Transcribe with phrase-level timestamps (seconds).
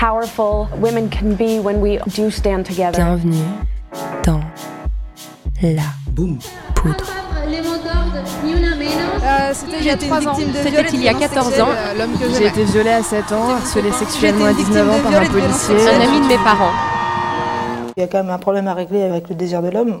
[0.00, 2.98] powerful women can be when we do stand together.
[2.98, 3.44] Bienvenue
[4.24, 4.40] dans
[5.62, 5.82] la
[6.74, 7.04] poudre.
[9.54, 10.34] C'était il y a 3 ans.
[10.34, 11.68] C'était il y a 14 ans.
[12.20, 15.26] Que J'ai été violée à 7 ans, harcelée sexuellement à J'étais 19 ans par un
[15.26, 15.76] policier.
[15.88, 16.72] Un ami de mes parents.
[17.96, 20.00] Il y a quand même un problème à régler avec le désir de l'homme.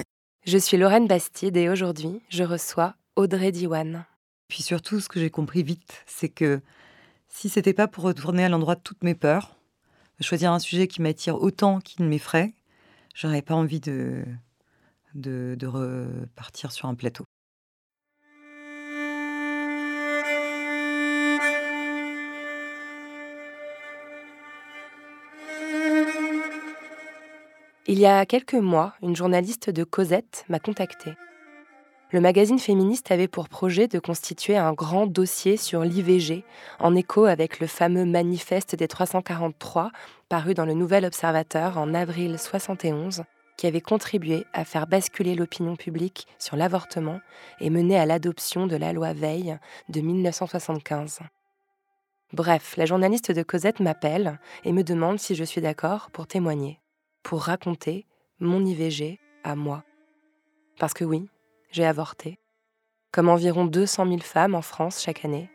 [0.43, 4.05] Je suis Lorraine Bastide et aujourd'hui, je reçois Audrey Diwan.
[4.47, 6.61] Puis surtout, ce que j'ai compris vite, c'est que
[7.29, 9.55] si c'était pas pour retourner à l'endroit de toutes mes peurs,
[10.19, 12.55] choisir un sujet qui m'attire autant qu'il m'effraie,
[13.13, 14.25] j'aurais pas envie de,
[15.13, 17.23] de repartir sur un plateau.
[27.87, 31.15] Il y a quelques mois, une journaliste de Cosette m'a contactée.
[32.11, 36.43] Le magazine féministe avait pour projet de constituer un grand dossier sur l'IVG,
[36.79, 39.91] en écho avec le fameux manifeste des 343,
[40.29, 43.23] paru dans le Nouvel Observateur en avril 71,
[43.57, 47.19] qui avait contribué à faire basculer l'opinion publique sur l'avortement
[47.61, 49.57] et mené à l'adoption de la loi Veil
[49.89, 51.21] de 1975.
[52.31, 56.77] Bref, la journaliste de Cosette m'appelle et me demande si je suis d'accord pour témoigner
[57.23, 58.05] pour raconter
[58.39, 59.83] mon IVG à moi.
[60.79, 61.29] Parce que oui,
[61.71, 62.39] j'ai avorté,
[63.11, 65.49] comme environ 200 000 femmes en France chaque année,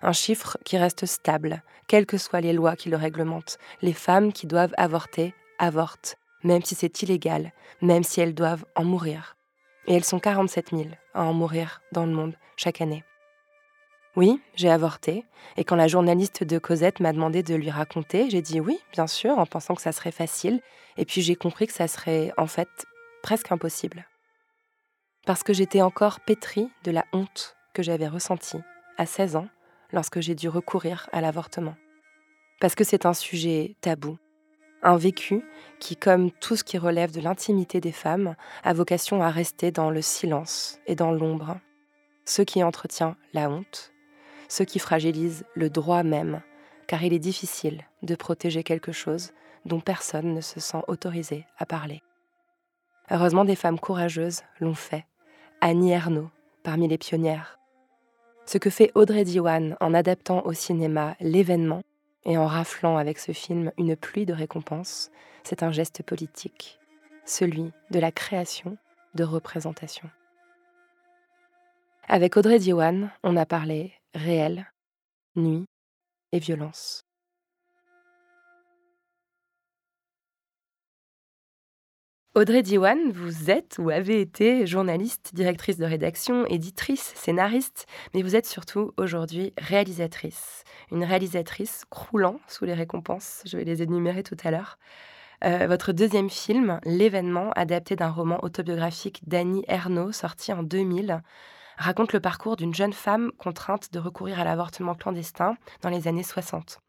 [0.00, 3.58] un chiffre qui reste stable, quelles que soient les lois qui le réglementent.
[3.82, 8.84] Les femmes qui doivent avorter avortent, même si c'est illégal, même si elles doivent en
[8.84, 9.36] mourir.
[9.86, 10.84] Et elles sont 47 000
[11.14, 13.04] à en mourir dans le monde chaque année.
[14.14, 15.24] Oui, j'ai avorté,
[15.56, 19.06] et quand la journaliste de Cosette m'a demandé de lui raconter, j'ai dit oui, bien
[19.06, 20.60] sûr, en pensant que ça serait facile,
[20.98, 22.68] et puis j'ai compris que ça serait en fait
[23.22, 24.06] presque impossible.
[25.24, 28.60] Parce que j'étais encore pétrie de la honte que j'avais ressentie
[28.98, 29.48] à 16 ans
[29.92, 31.76] lorsque j'ai dû recourir à l'avortement.
[32.60, 34.18] Parce que c'est un sujet tabou,
[34.82, 35.42] un vécu
[35.80, 39.90] qui, comme tout ce qui relève de l'intimité des femmes, a vocation à rester dans
[39.90, 41.58] le silence et dans l'ombre.
[42.24, 43.91] Ce qui entretient la honte,
[44.52, 46.42] ce qui fragilise le droit même,
[46.86, 49.32] car il est difficile de protéger quelque chose
[49.64, 52.02] dont personne ne se sent autorisé à parler.
[53.10, 55.06] Heureusement, des femmes courageuses l'ont fait.
[55.62, 56.28] Annie Ernaux,
[56.64, 57.58] parmi les pionnières.
[58.44, 61.80] Ce que fait Audrey Diwan en adaptant au cinéma l'événement
[62.26, 65.10] et en raflant avec ce film une pluie de récompenses,
[65.44, 66.78] c'est un geste politique,
[67.24, 68.76] celui de la création
[69.14, 70.10] de représentation.
[72.06, 74.70] Avec Audrey Diwan, on a parlé réel,
[75.36, 75.66] nuit
[76.32, 77.04] et violence.
[82.34, 87.84] Audrey Diwan, vous êtes ou avez été journaliste, directrice de rédaction, éditrice, scénariste,
[88.14, 90.64] mais vous êtes surtout aujourd'hui réalisatrice.
[90.90, 94.78] Une réalisatrice croulant sous les récompenses, je vais les énumérer tout à l'heure.
[95.44, 101.20] Euh, votre deuxième film, L'événement, adapté d'un roman autobiographique d'Annie Ernaux, sorti en 2000,
[101.76, 106.22] raconte le parcours d'une jeune femme contrainte de recourir à l'avortement clandestin dans les années
[106.22, 106.80] 60.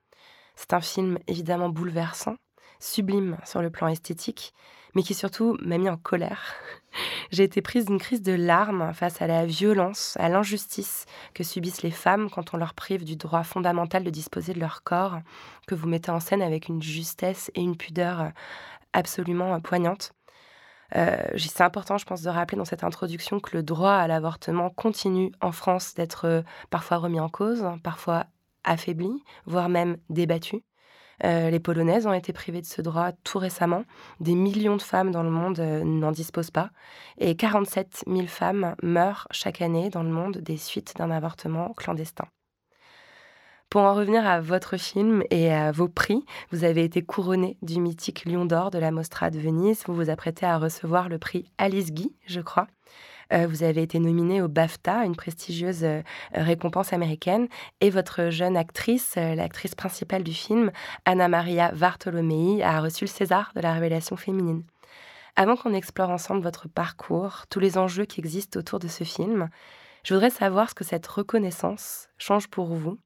[0.55, 2.35] C'est un film évidemment bouleversant,
[2.79, 4.53] sublime sur le plan esthétique,
[4.93, 6.53] mais qui surtout m'a mis en colère.
[7.31, 11.81] J'ai été prise d'une crise de larmes face à la violence, à l'injustice que subissent
[11.81, 15.19] les femmes quand on leur prive du droit fondamental de disposer de leur corps,
[15.67, 18.31] que vous mettez en scène avec une justesse et une pudeur
[18.93, 20.13] absolument poignantes.
[20.95, 24.69] Euh, c'est important, je pense, de rappeler dans cette introduction que le droit à l'avortement
[24.69, 28.25] continue en France d'être euh, parfois remis en cause, parfois
[28.63, 29.11] affaibli,
[29.45, 30.63] voire même débattu.
[31.23, 33.85] Euh, les Polonaises ont été privées de ce droit tout récemment.
[34.19, 36.71] Des millions de femmes dans le monde n'en disposent pas.
[37.17, 42.25] Et 47 000 femmes meurent chaque année dans le monde des suites d'un avortement clandestin.
[43.73, 47.79] Pour en revenir à votre film et à vos prix, vous avez été couronné du
[47.79, 49.81] mythique Lion d'Or de la Mostra de Venise.
[49.87, 52.67] Vous vous apprêtez à recevoir le prix Alice Guy, je crois.
[53.33, 56.03] Euh, vous avez été nominé au BAFTA, une prestigieuse euh,
[56.35, 57.47] récompense américaine,
[57.81, 60.69] et votre jeune actrice, euh, l'actrice principale du film,
[61.05, 64.61] Anna Maria Vartolomei, a reçu le César de la révélation féminine.
[65.35, 69.49] Avant qu'on explore ensemble votre parcours, tous les enjeux qui existent autour de ce film,
[70.03, 72.99] je voudrais savoir ce que cette reconnaissance change pour vous,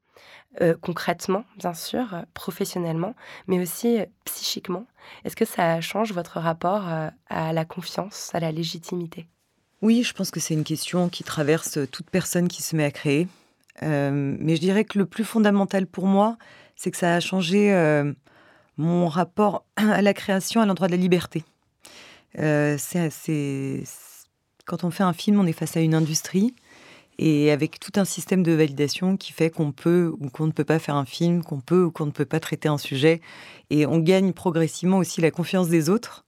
[0.81, 3.15] concrètement, bien sûr, professionnellement,
[3.47, 4.85] mais aussi psychiquement.
[5.23, 6.83] Est-ce que ça change votre rapport
[7.29, 9.27] à la confiance, à la légitimité?
[9.81, 12.91] Oui, je pense que c'est une question qui traverse toute personne qui se met à
[12.91, 13.27] créer.
[13.83, 16.37] Euh, mais je dirais que le plus fondamental pour moi,
[16.75, 18.11] c'est que ça a changé euh,
[18.77, 21.43] mon rapport à la création, à l'endroit de la liberté.
[22.39, 23.83] Euh, c'est,
[24.65, 26.55] quand on fait un film, on est face à une industrie
[27.19, 30.63] et avec tout un système de validation qui fait qu'on peut ou qu'on ne peut
[30.63, 33.21] pas faire un film, qu'on peut ou qu'on ne peut pas traiter un sujet.
[33.69, 36.25] Et on gagne progressivement aussi la confiance des autres.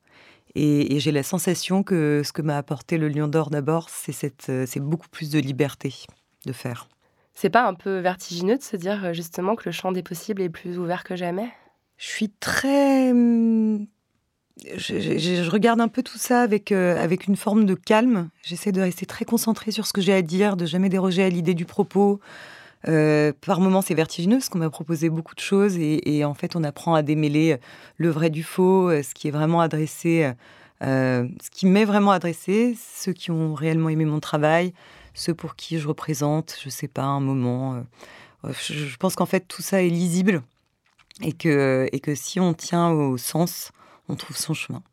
[0.55, 3.87] Et, j'ai la sensation que ce que m'a apporté le Lion d'Or d'abord,
[4.49, 5.93] euh, c'est beaucoup plus de liberté
[6.45, 6.89] de faire.
[7.35, 10.41] C'est pas un peu vertigineux de se dire euh, justement que le champ des possibles
[10.41, 11.49] est plus ouvert que jamais?
[11.97, 13.13] Je suis très.
[14.75, 18.29] Je, regarde un peu tout ça avec, euh, avec une forme de calme.
[18.43, 21.29] J'essaie de rester très concentrée sur ce que j'ai à dire, de jamais déroger à
[21.29, 22.19] l'idée du propos.
[22.83, 26.63] par moments, c'est vertigineux parce qu'on m'a proposé beaucoup de choses et, en fait, on
[26.63, 27.57] apprend à démêler
[27.97, 30.33] le vrai du faux, ce qui est vraiment adressé
[30.81, 34.73] euh, ce qui m'est vraiment adressé, ceux qui ont réellement aimé mon travail,
[35.13, 37.83] ceux pour qui je représente, je sais pas, un moment.
[38.45, 40.41] Euh, je, pense qu'en fait, tout ça est lisible
[41.21, 43.71] et que, et que si on tient au sens,
[44.09, 44.83] on trouve son chemin.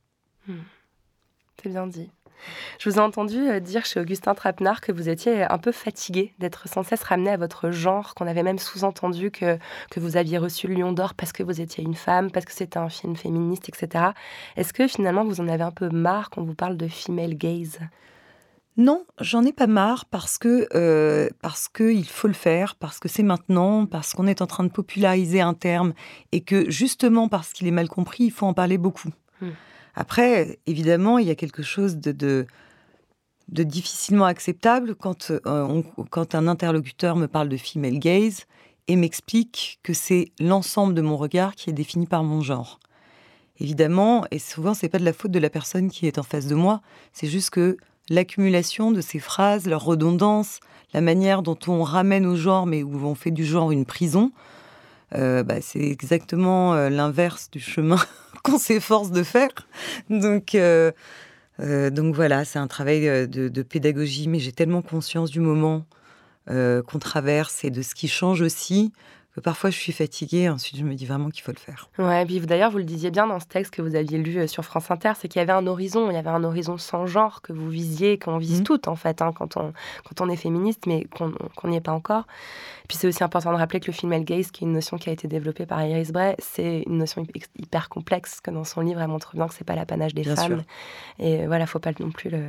[0.46, 0.60] Hmm.
[1.62, 2.10] C'est bien dit.
[2.78, 6.34] Je vous ai entendu euh, dire chez Augustin Trapenard que vous étiez un peu fatigué
[6.38, 9.58] d'être sans cesse ramené à votre genre, qu'on avait même sous-entendu que,
[9.90, 12.52] que vous aviez reçu le Lion d'Or parce que vous étiez une femme, parce que
[12.52, 14.10] c'était un film féministe, etc.
[14.56, 17.80] Est-ce que finalement vous en avez un peu marre quand vous parle de female gaze?
[18.76, 22.98] Non, j'en ai pas marre parce que euh, parce que il faut le faire, parce
[22.98, 25.94] que c'est maintenant, parce qu'on est en train de populariser un terme
[26.32, 29.10] et que justement parce qu'il est mal compris, il faut en parler beaucoup.
[29.40, 29.50] Hmm.
[29.94, 36.46] Après, évidemment, il y a quelque chose de, de, difficilement acceptable quand, euh, quand un
[36.46, 38.44] interlocuteur me parle de female gaze
[38.88, 42.78] et m'explique que c'est l'ensemble de mon regard qui est défini par mon genre.
[43.58, 46.46] Évidemment, et souvent, c'est pas de la faute de la personne qui est en face
[46.46, 46.82] de moi,
[47.14, 47.78] c'est juste que
[48.08, 50.60] l'accumulation de ces phrases, leur redondance,
[50.92, 54.32] la manière dont on ramène au genre, mais où on fait du genre une prison,
[55.14, 57.98] euh, bah, c'est exactement euh, l'inverse du chemin
[58.42, 59.50] qu'on s'efforce de faire.
[60.10, 60.92] Donc, euh,
[61.58, 65.86] donc voilà, c'est un travail de, pédagogie, mais j'ai tellement conscience du moment
[66.48, 68.92] qu'on traverse et de ce qui change aussi
[69.42, 71.90] parfois je suis fatiguée, ensuite je me dis vraiment qu'il faut le faire.
[71.98, 74.46] Ouais, puis d'ailleurs vous le disiez bien dans ce texte que vous aviez lu euh,
[74.46, 77.06] sur France Inter, c'est qu'il y avait un horizon, il y avait un horizon sans
[77.06, 78.64] genre que vous visiez, qu'on vise mmh.
[78.64, 79.72] toutes en fait, hein, quand, on,
[80.04, 82.26] quand on est féministe, mais qu'on n'y est pas encore.
[82.88, 84.96] puis c'est aussi important de rappeler que le film El Gaze, qui est une notion
[84.96, 87.26] qui a été développée par Iris Bray, c'est une notion
[87.58, 90.62] hyper complexe, que dans son livre elle montre bien que c'est pas l'apanage des femmes.
[91.18, 92.42] Et voilà, faut pas non plus le,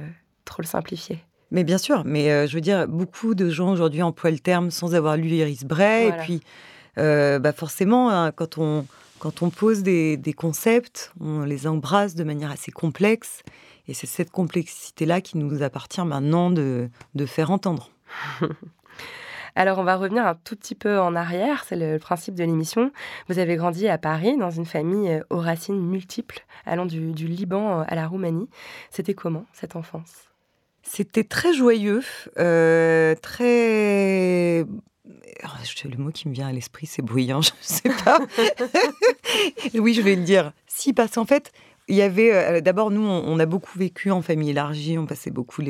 [0.45, 1.19] trop le simplifier.
[1.51, 4.69] Mais bien sûr, mais euh, je veux dire, beaucoup de gens aujourd'hui emploient le terme
[4.69, 6.41] sans avoir lu Iris Bray, et puis
[6.97, 8.85] euh, bah forcément, hein, quand, on,
[9.19, 13.43] quand on pose des, concepts, on les embrasse de manière assez complexe.
[13.87, 17.89] Et c'est cette complexité-là qui nous appartient maintenant de, de faire entendre.
[19.55, 22.91] Alors, on va revenir un tout petit peu en arrière, c'est le principe de l'émission.
[23.27, 27.27] Vous avez grandi à Paris, dans une famille euh, aux racines multiples, allant du, du
[27.27, 28.49] Liban à la Roumanie.
[28.91, 30.27] C'était comment, cette enfance?
[30.83, 32.01] C'était très joyeux,
[32.39, 34.65] euh, très
[35.85, 38.19] le mot qui me vient à l'esprit, c'est bruyant, je ne sais pas.
[39.75, 40.51] oui, je vais le dire.
[40.67, 41.51] Si, parce qu'en fait,
[41.87, 45.31] il y avait euh, d'abord nous on, a beaucoup vécu en famille élargie on passait
[45.31, 45.61] beaucoup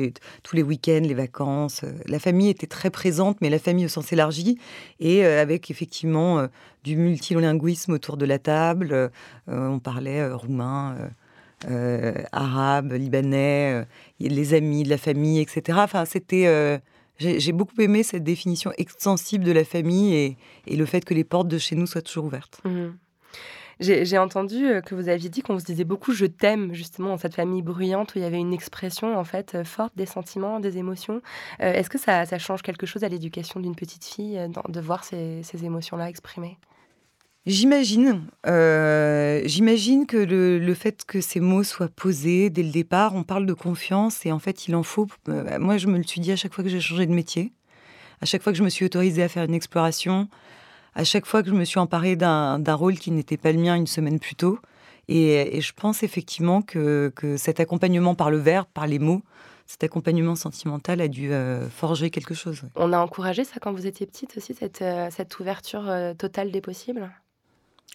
[0.42, 3.88] tous les week-ends les vacances euh, la famille était très présente mais la famille au
[3.88, 4.58] sens élargi
[5.00, 6.46] et euh, avec effectivement
[6.82, 9.10] du multilinguisme autour de la table
[9.46, 10.96] on parlait roumain
[12.32, 13.84] arabe libanais
[14.18, 16.80] les amis de la famille etc enfin c'était
[17.18, 20.14] j'ai beaucoup aimé cette définition extensible de la famille
[20.66, 22.60] et, le fait que les portes de chez nous soient toujours ouvertes.
[22.64, 22.88] Mmh.
[23.80, 27.16] J'ai entendu euh, que vous aviez dit qu'on se disait beaucoup je t'aime justement dans
[27.16, 30.58] cette famille bruyante où il y avait une expression en fait euh, forte des sentiments,
[30.58, 31.22] des émotions.
[31.60, 35.44] Euh, est-ce que ça, change quelque chose à l'éducation d'une petite fille de voir ces
[35.62, 36.58] émotions-là exprimées?
[37.48, 43.22] J'imagine, euh, j'imagine que le, fait que ces mots soient posés dès le départ, on
[43.22, 45.06] parle de confiance et en fait il en faut.
[45.30, 47.54] Euh, moi je me le suis dit à chaque fois que j'ai changé de métier,
[48.20, 50.28] à chaque fois que je me suis autorisée à faire une exploration,
[50.94, 53.76] à chaque fois que je me suis emparée d'un rôle qui n'était pas le mien
[53.76, 54.58] une semaine plus tôt.
[55.08, 59.22] Et, je pense effectivement que, cet accompagnement par le verbe, par les mots,
[59.66, 62.60] cet accompagnement sentimental a dû euh, forger quelque chose.
[62.76, 67.10] On a encouragé ça quand vous étiez petite aussi, cette, cette ouverture totale des possibles?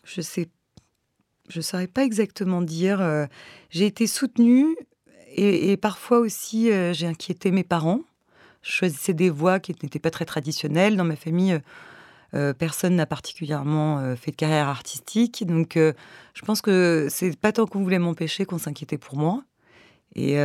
[0.03, 0.49] Je sais,
[1.49, 3.27] je saurais pas exactement dire.
[3.69, 4.75] j'ai été soutenue
[5.35, 8.01] et, parfois aussi j'ai inquiété mes parents.
[8.61, 11.61] Je choisissais des voies qui n'étaient pas très traditionnelles dans ma famille.
[12.35, 15.45] Euh, personne n'a particulièrement euh, fait de carrière artistique.
[15.45, 15.93] Donc, euh,
[16.33, 19.43] je pense que c'est pas tant qu'on voulait m'empêcher qu'on s'inquiétait pour moi.
[20.15, 20.35] Et,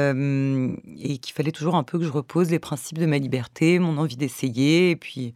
[1.20, 4.16] qu'il fallait toujours un peu que je repose les principes de ma liberté, mon envie
[4.16, 4.90] d'essayer.
[4.90, 5.34] Et puis,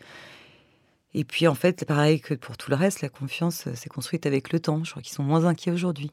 [1.15, 4.53] et puis, en fait, pareil que pour tout le reste, la confiance s'est construite avec
[4.53, 4.83] le temps.
[4.85, 6.11] Je crois qu'ils sont moins inquiets aujourd'hui.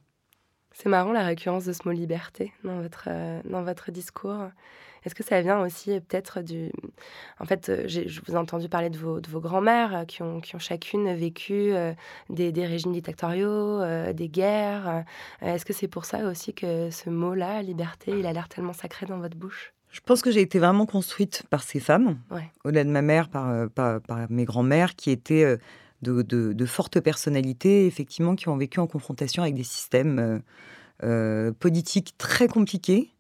[0.71, 3.09] C'est marrant la récurrence de ce mot liberté dans votre,
[3.45, 4.49] dans votre discours.
[5.05, 6.71] Est-ce que ça vient aussi euh, peut-être du...
[7.39, 10.21] En fait, euh, je vous ai entendu parler de vos, de vos grands-mères euh, qui
[10.21, 11.73] ont, qui ont chacune vécu
[12.29, 15.03] des, des, régimes dictatoriaux, des guerres.
[15.41, 19.05] Est-ce que c'est pour ça aussi que ce mot-là, liberté, il a l'air tellement sacré
[19.05, 19.73] dans votre bouche?
[19.91, 22.19] Je pense que j'ai été vraiment construite par ces femmes,
[22.63, 25.58] au-delà de ma mère, par, par, mes grands-mères, qui étaient
[26.01, 30.41] de, de, fortes personnalités, effectivement, qui ont vécu en confrontation avec des systèmes
[31.60, 33.12] politiques très compliqués,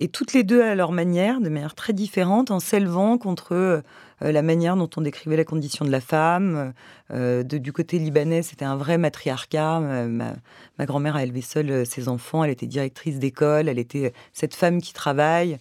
[0.00, 3.82] et toutes les deux à leur manière, de manière très différente, en s'élevant contre euh,
[4.20, 6.74] la manière dont on décrivait la condition de la femme.
[7.10, 9.80] Euh, du côté libanais, c'était un vrai matriarcat.
[9.80, 14.54] Ma, grand-mère a élevé seule euh, ses enfants, elle était directrice d'école, elle était cette
[14.54, 15.58] femme qui travaille.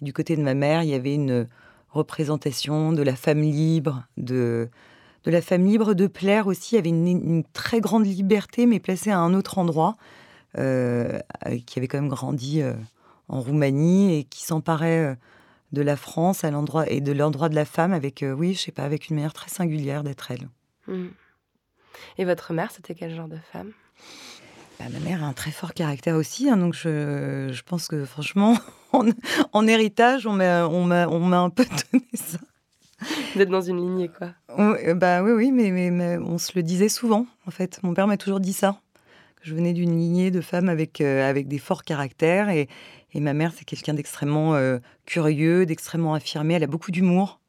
[0.00, 1.46] Du côté de ma mère, il y avait une
[1.90, 4.68] représentation de la femme libre, de,
[5.24, 6.74] la femme libre de plaire aussi.
[6.74, 9.96] Il y avait une, très grande liberté, mais placée à un autre endroit,
[10.54, 12.62] qui avait quand même grandi
[13.28, 15.14] en Roumanie et qui s'emparait euh,
[15.72, 18.60] de la France à l'endroit et de l'endroit de la femme avec, euh, oui, je
[18.60, 20.48] sais pas, avec une manière très singulière d'être elle.
[20.86, 21.08] Hmm.
[22.16, 23.72] Et votre mère, c'était quel genre de femme?
[24.78, 28.04] Bah, Ma mère a un très fort caractère aussi, hein, donc je, je, pense que
[28.04, 28.56] franchement,
[29.52, 32.38] en, héritage, on m'a on un peu donné ça.
[33.36, 34.30] D'être dans une lignée, quoi.
[34.58, 37.78] Euh, bah oui, oui, mais, mais, on se le disait souvent, en fait.
[37.82, 38.80] Mon père m'a toujours dit ça.
[39.36, 42.68] Que je venais d'une lignée de femmes avec, avec des forts caractères et,
[43.14, 46.54] et ma mère, c'est quelqu'un d'extrêmement euh, curieux, d'extrêmement affirmé.
[46.54, 47.40] Elle a beaucoup d'humour.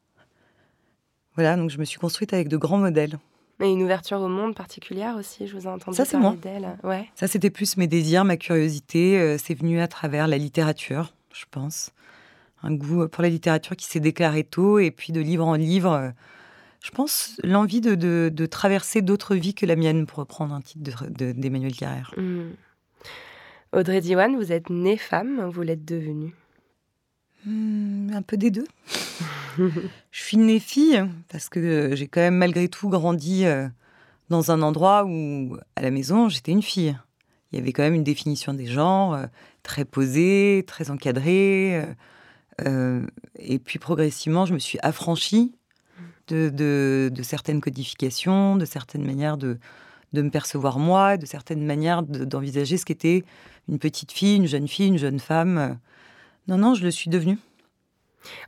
[1.36, 3.20] Voilà, donc je me suis construite avec de grands modèles.
[3.60, 6.36] Mais une ouverture au monde particulière aussi, je vous ai entendu Ça, c'est moi.
[6.84, 7.10] Ouais.
[7.16, 9.20] Ça, c'était plus mes désirs, ma curiosité.
[9.20, 11.92] Euh, c'est venu à travers la littérature, je pense.
[12.64, 15.92] Un goût pour la littérature qui s'est déclaré tôt, et puis de livre en livre.
[15.92, 16.10] Euh,
[16.82, 21.08] je pense l'envie de, de, traverser d'autres vies que la mienne, pour reprendre un titre
[21.10, 22.14] d'Emmanuel Carrère.
[22.16, 22.52] Mmh.
[23.74, 26.34] Audrey Diwan, vous êtes née femme, vous l'êtes devenue?
[27.46, 28.68] Hmm, Un peu des deux.
[30.12, 33.68] je suis née fille parce que j'ai quand même malgré tout grandi euh,
[34.30, 36.98] dans un endroit où, à la maison, j'étais une fille.
[37.52, 39.26] Il y avait quand même une définition des genres euh,
[39.64, 41.84] très posée, très encadrée.
[42.62, 45.56] Euh, et puis progressivement, je me suis affranchie
[46.28, 46.50] de,
[47.12, 49.58] de certaines codifications, de certaines manières de,
[50.14, 53.24] de me percevoir moi, de certaines manières d'envisager ce qu'était
[53.68, 55.80] une petite fille, une jeune fille, une jeune femme.
[56.48, 57.38] Non, non, je le suis devenue.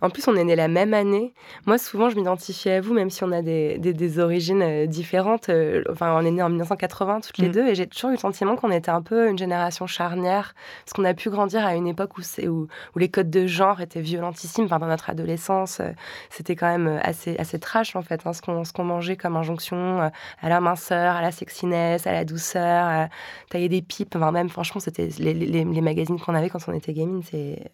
[0.01, 1.33] En plus, on est né la même année.
[1.65, 5.49] Moi, souvent, je m'identifie à vous, même si on a des, des, origines euh, différentes.
[5.49, 7.51] Euh, enfin, on est né en 1980 toutes les mm.
[7.51, 10.93] deux, et j'ai toujours eu le sentiment qu'on était un peu une génération charnière, parce
[10.93, 14.01] qu'on a pu grandir à une époque où, où, où les codes de genre étaient
[14.01, 14.65] violentissimes.
[14.65, 15.91] Enfin, dans notre adolescence, euh,
[16.29, 18.41] c'était quand même assez, assez trash, en fait, hein, ce
[18.73, 20.11] qu'on mangeait comme injonction
[20.41, 23.09] à la minceur, à la sexiness, à la douceur, à
[23.49, 24.15] tailler des pipes.
[24.15, 27.21] Enfin, même, franchement, c'était les, les, les, magazines qu'on avait quand on était gamine.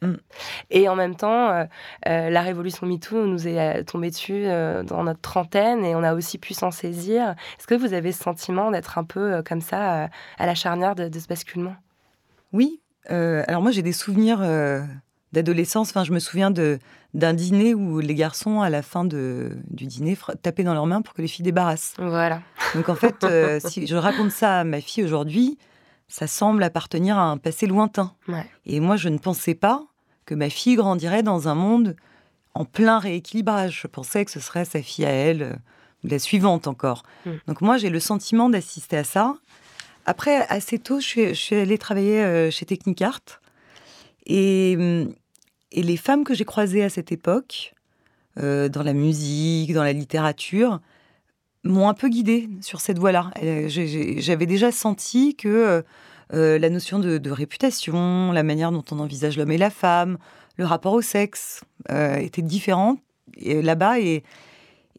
[0.01, 0.13] Mm.
[0.71, 1.67] Et en même temps,
[2.07, 6.03] euh, la révolution MeToo nous est euh, tombée dessus euh, dans notre trentaine et on
[6.03, 7.35] a aussi pu s'en saisir.
[7.59, 11.09] Est-ce que vous avez ce sentiment d'être un peu comme ça à la charnière de,
[11.17, 11.75] ce basculement?
[12.53, 12.81] Oui.
[13.09, 14.39] alors moi j'ai des souvenirs
[15.33, 15.89] d'adolescence.
[15.89, 20.17] Enfin, je me souviens d'un dîner où les garçons, à la fin de, du dîner,
[20.41, 21.93] tapaient dans leurs mains pour que les filles débarrassent.
[21.97, 22.41] Voilà.
[22.75, 23.25] Donc en fait,
[23.67, 25.57] si je raconte ça à ma fille aujourd'hui,
[26.07, 28.13] ça semble appartenir à un passé lointain.
[28.65, 29.83] Et moi, je ne pensais pas
[30.27, 31.95] que ma fille grandirait dans un monde
[32.53, 33.79] en plein rééquilibrage.
[33.81, 35.53] Je pensais que ce serait sa fille à elle, euh,
[36.03, 37.03] la suivante encore.
[37.25, 37.31] Mm.
[37.47, 39.35] Donc moi, j'ai le sentiment d'assister à ça.
[40.05, 43.21] Après, assez tôt, je suis, allée travailler euh, chez Technicart.
[44.25, 45.13] Et, mm,
[45.71, 47.73] et les femmes que j'ai croisées à cette époque,
[48.37, 50.81] euh, dans la musique, dans la littérature,
[51.63, 53.31] m'ont un peu guidée sur cette voie-là.
[53.67, 55.83] J'avais déjà senti que
[56.33, 60.17] euh, la notion de, réputation, la manière dont on envisage l'homme et la femme,
[60.57, 62.97] le rapport au sexe euh, était différent
[63.41, 64.23] là-bas et,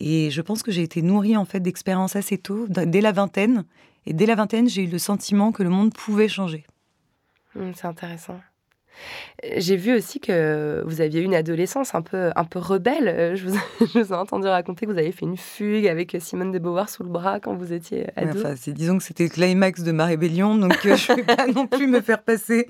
[0.00, 3.64] Et je pense que j'ai été nourrie en fait d'expériences assez tôt, dès la vingtaine.
[4.06, 6.64] Et dès la vingtaine, j'ai eu le sentiment que le monde pouvait changer.
[7.54, 8.40] Mmh, c'est intéressant.
[9.56, 13.08] J'ai vu aussi que vous aviez une adolescence un peu, un peu rebelle.
[13.08, 16.16] Euh, je vous, je vous, ai entendu raconter que vous avez fait une fugue avec
[16.18, 18.38] Simone de Beauvoir sous le bras quand vous étiez ado.
[18.38, 21.46] enfin, disons que c'était le climax de ma rébellion, donc euh, je ne vais pas
[21.46, 22.68] non plus me faire passer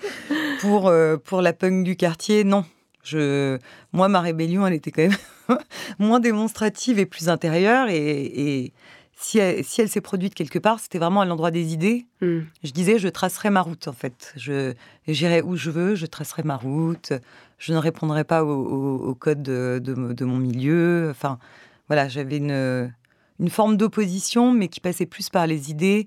[0.60, 2.44] pour, euh, pour la punk du quartier.
[2.44, 2.64] Non,
[3.02, 3.58] je,
[3.92, 5.58] moi, ma rébellion, elle était quand même
[5.98, 7.88] moins démonstrative et plus intérieure.
[7.88, 8.72] Et,
[9.20, 12.06] si elle, si elle s'est produite quelque part, c'était vraiment à l'endroit des idées.
[12.20, 12.42] Hmm.
[12.62, 14.32] Je disais, je tracerai ma route, en fait.
[14.36, 14.74] Je,
[15.08, 17.12] j'irai où je veux, je tracerai ma route.
[17.58, 21.08] Je ne répondrai pas au, code de, de, mon milieu.
[21.10, 21.40] Enfin,
[21.88, 22.92] voilà, j'avais une,
[23.40, 26.06] une forme d'opposition, mais qui passait plus par les idées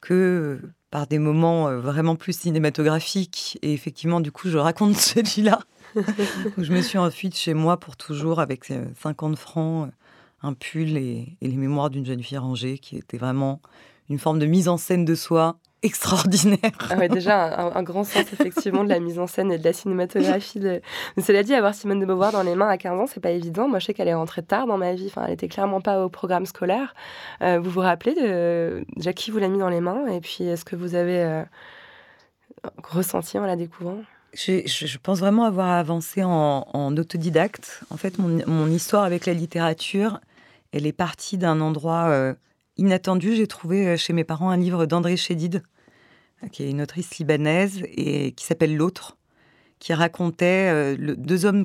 [0.00, 0.60] que
[0.90, 3.58] par des moments euh, vraiment plus cinématographiques.
[3.62, 5.60] Et effectivement, du coup, je raconte celui-là
[6.58, 9.90] je me suis enfuite chez moi pour toujours avec 50 euh, francs, euh,
[10.44, 13.60] un pull et, les mémoires d'une jeune fille rangée qui était vraiment
[14.10, 16.72] une forme de mise en scène de soi extraordinaire.
[16.88, 20.58] Ah déjà, un, grand sens effectivement de la mise en scène et de la cinématographie.
[20.58, 20.80] De...
[21.16, 23.32] Mais cela dit, avoir Simone de Beauvoir dans les mains à 15 ans, c'est pas
[23.32, 23.68] évident.
[23.68, 25.08] Moi, je sais qu'elle est rentrée tard dans ma vie.
[25.08, 26.94] Enfin, elle était clairement pas au programme scolaire.
[27.42, 30.44] Euh, vous vous rappelez de déjà qui vous l'a mis dans les mains et puis
[30.44, 31.44] est-ce que vous avez
[32.82, 33.98] ressenti en la découvrant?
[34.34, 37.82] Je, pense vraiment avoir avancé en, autodidacte.
[37.90, 40.20] En fait, mon, histoire avec la littérature,
[40.74, 42.34] elle est partie d'un endroit euh,
[42.76, 43.36] inattendu.
[43.36, 45.62] J'ai trouvé euh, chez mes parents un livre d'André Chédid,
[46.50, 49.16] qui est une autrice libanaise et qui s'appelle L'autre,
[49.78, 51.64] qui racontait euh, deux hommes,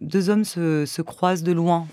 [0.00, 1.88] deux hommes se, croisent de loin.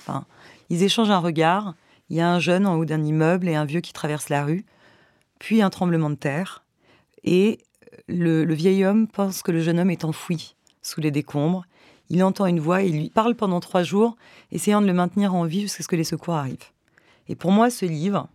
[0.69, 1.73] Ils échangent un regard.
[2.09, 4.45] Il y a un jeune en haut d'un immeuble et un vieux qui traverse la
[4.45, 4.63] rue.
[5.39, 6.63] Puis un tremblement de terre.
[7.23, 7.57] Et
[8.07, 11.65] le, vieil homme pense que le jeune homme est enfoui sous les décombres.
[12.13, 14.17] Il entend une voix et il lui parle pendant trois jours,
[14.51, 16.69] essayant de le maintenir en vie jusqu'à ce que les secours arrivent.
[17.27, 18.29] Et pour moi, ce livre,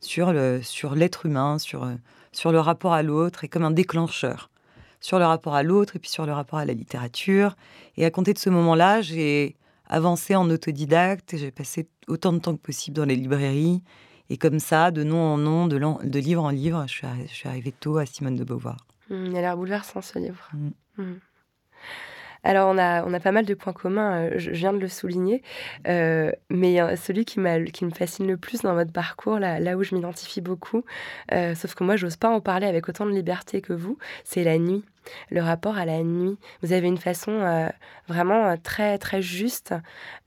[0.00, 1.86] sur l'être humain, sur,
[2.32, 4.48] sur le rapport à l'autre, est comme un déclencheur.
[5.02, 7.54] Sur le rapport à l'autre et puis sur le rapport à la littérature.
[7.98, 9.56] Et à compter de ce moment-là, j'ai
[9.90, 13.82] avancé en autodidacte j'ai passé autant de temps que possible dans les librairies.
[14.30, 17.34] Et comme ça, de nom en nom, de, de livre en livre, je suis, je
[17.34, 18.78] suis arrivée tôt à Simone de Beauvoir.
[19.10, 20.48] Mmh, il a l'air bouleversant ce livre.
[20.54, 21.02] Mmh.
[21.02, 21.14] Mmh.
[22.44, 24.88] Alors, on a, on a pas mal de points communs, euh, je viens de le
[24.88, 25.42] souligner,
[25.86, 27.40] euh, mais celui qui,
[27.72, 30.84] qui me fascine le plus dans votre parcours, là, là où je m'identifie beaucoup,
[31.32, 34.44] euh, sauf que moi, j'ose pas en parler avec autant de liberté que vous, c'est
[34.44, 34.84] la nuit,
[35.30, 36.38] le rapport à la nuit.
[36.62, 37.68] Vous avez une façon
[38.08, 39.74] vraiment très, très juste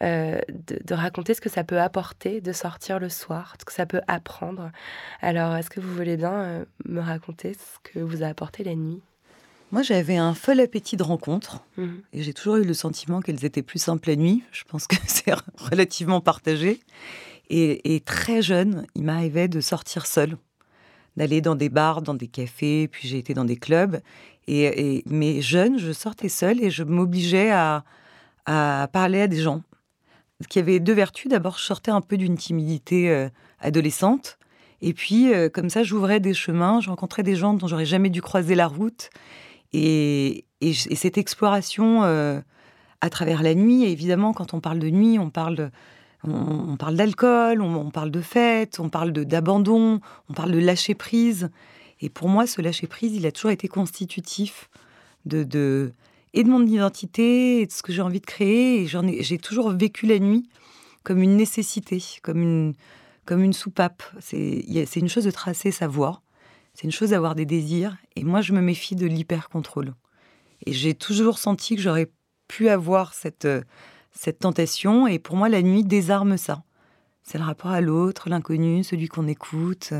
[0.01, 3.85] de, de, raconter ce que ça peut apporter de sortir le soir, ce que ça
[3.85, 4.71] peut apprendre.
[5.21, 9.01] Alors, est-ce que vous voulez bien me raconter ce que vous a apporté la nuit?
[9.71, 12.01] Moi, j'avais un fol appétit de rencontres mhm.
[12.13, 14.43] et j'ai toujours eu le sentiment qu'elles étaient plus simples la nuit.
[14.51, 16.79] Je pense que c'est relativement partagé.
[17.53, 20.37] Et, très jeune, il m'arrivait de sortir seule,
[21.17, 23.99] d'aller dans des bars, dans des cafés, puis j'ai été dans des clubs.
[24.47, 27.83] Et, mais jeune, je sortais seule et je m'obligeais à,
[28.45, 29.63] parler à des gens
[30.47, 31.29] qui avaient deux vertus.
[31.29, 33.27] D'abord, je sortais un peu d'une timidité euh,
[33.59, 34.39] adolescente.
[34.81, 38.09] Et puis, euh, comme ça, j'ouvrais des chemins, je rencontrais des gens dont j'aurais jamais
[38.09, 39.09] dû croiser la route.
[39.73, 42.39] Et, cette exploration euh,
[43.01, 45.71] à travers la nuit, évidemment, quand on parle de nuit, on parle
[46.23, 51.49] on, parle d'alcool, on, parle de fête, on parle d'abandon, on parle de lâcher prise.
[51.99, 54.69] Et pour moi, ce lâcher prise, il a toujours été constitutif
[55.25, 55.93] de, de
[56.33, 58.83] et de mon identité et de ce que j'ai envie de créer.
[58.83, 60.47] Et j'ai toujours vécu la nuit
[61.03, 62.73] comme une nécessité, comme une,
[63.25, 64.03] comme une soupape.
[64.19, 66.21] C'est une chose de tracer sa voie.
[66.81, 69.93] C'est une chose d'avoir des désirs, et moi je me méfie de l'hyper-contrôle.
[70.65, 72.09] Et j'ai toujours senti que j'aurais
[72.47, 73.61] pu avoir cette, euh,
[74.11, 76.63] cette tentation, et pour moi la nuit désarme ça.
[77.21, 79.93] C'est le rapport à l'autre, l'inconnu, celui qu'on écoute.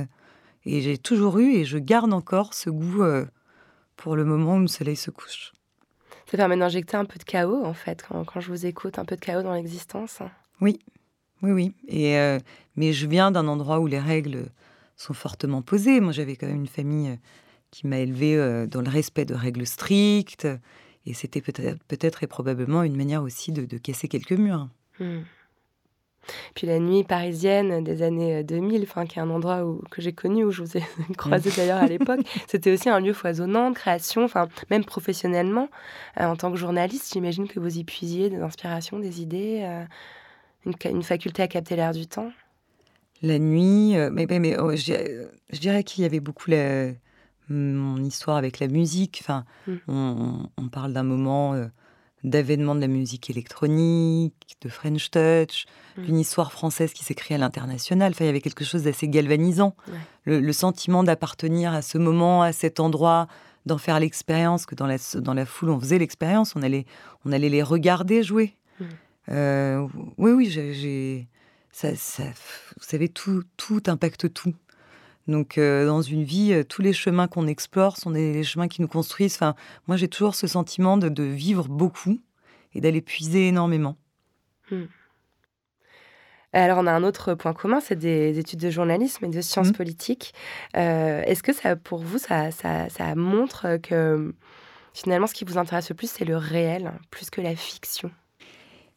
[0.65, 3.27] Et j'ai toujours eu, et je garde encore ce goût euh,
[3.95, 5.53] pour le moment où le soleil se couche.
[6.31, 9.05] Ça permet d'injecter un peu de chaos, en fait, quand, quand, je vous écoute, un
[9.05, 10.17] peu de chaos dans l'existence.
[10.61, 10.79] Oui,
[11.43, 11.75] oui, oui.
[11.87, 12.39] Et, euh,
[12.75, 14.47] mais je viens d'un endroit où les règles
[14.95, 15.99] sont fortement posées.
[15.99, 17.15] Moi, j'avais quand même une famille euh,
[17.71, 20.47] qui m'a élevée euh, dans le respect de règles strictes.
[21.06, 24.67] Et c'était peut-être peut et probablement une manière aussi de, casser quelques murs.
[24.99, 25.21] Hmm.
[26.54, 30.04] Puis la nuit parisienne des années 2000, euh, enfin, qui est un endroit où, que
[30.04, 30.84] j'ai connu, où je vous ai
[31.17, 31.54] croisé hmm.
[31.58, 35.69] d'ailleurs à l'époque, c'était aussi un lieu foisonnant de création, enfin, même professionnellement.
[36.17, 39.65] en tant que journaliste, j'imagine que vous y puisiez des inspirations, des idées,
[40.67, 42.32] une, une, faculté à capter l'air du temps
[43.21, 43.95] la nuit.
[43.95, 46.51] Euh, mais, mais, oh, je, dirais qu'il y avait beaucoup
[47.49, 49.19] mon histoire avec la musique.
[49.21, 49.75] Enfin, mmh.
[50.57, 51.67] on, parle d'un moment euh,
[52.23, 55.65] d'avènement de la musique électronique, de French Touch,
[55.97, 56.05] Mm.
[56.05, 58.12] d'une histoire française qui s'écrit à l'international.
[58.12, 59.75] Enfin, il y avait quelque chose d'assez galvanisant.
[59.88, 59.97] Ouais.
[60.23, 63.27] Le, le sentiment d'appartenir à ce moment, à cet endroit,
[63.65, 66.86] d'en faire l'expérience, que dans la, dans la foule, on faisait l'expérience, on allait,
[67.25, 68.55] on allait les regarder jouer.
[68.79, 68.86] Mm.
[69.29, 71.27] Euh, oui, oui, j'ai.
[71.71, 74.53] Ça, ça- vous savez, tout, tout impacte tout.
[75.27, 78.67] Donc, euh, dans une vie, euh, tous les chemins qu'on explore sont des les chemins
[78.67, 79.36] qui nous construisent.
[79.36, 79.55] Enfin,
[79.88, 82.19] moi, j'ai toujours ce sentiment de, de vivre beaucoup
[82.73, 83.97] et d'aller puiser énormément.
[86.53, 89.67] Alors, on a un autre point commun, c'est des études de journalisme et de sciences
[89.69, 89.73] Mhm.
[89.75, 90.34] politiques.
[90.75, 94.34] Euh, Est-ce que ça, pour vous, ça, ça, ça montre que
[94.93, 98.12] finalement, ce qui vous intéresse le plus, c'est le réel, plus que la fiction?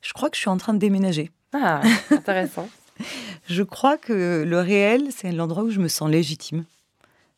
[0.00, 1.30] Je crois que je suis en train de déménager.
[1.54, 2.68] Ah, intéressant.
[3.48, 6.64] Je crois que le réel, c'est l'endroit où je me sens légitime.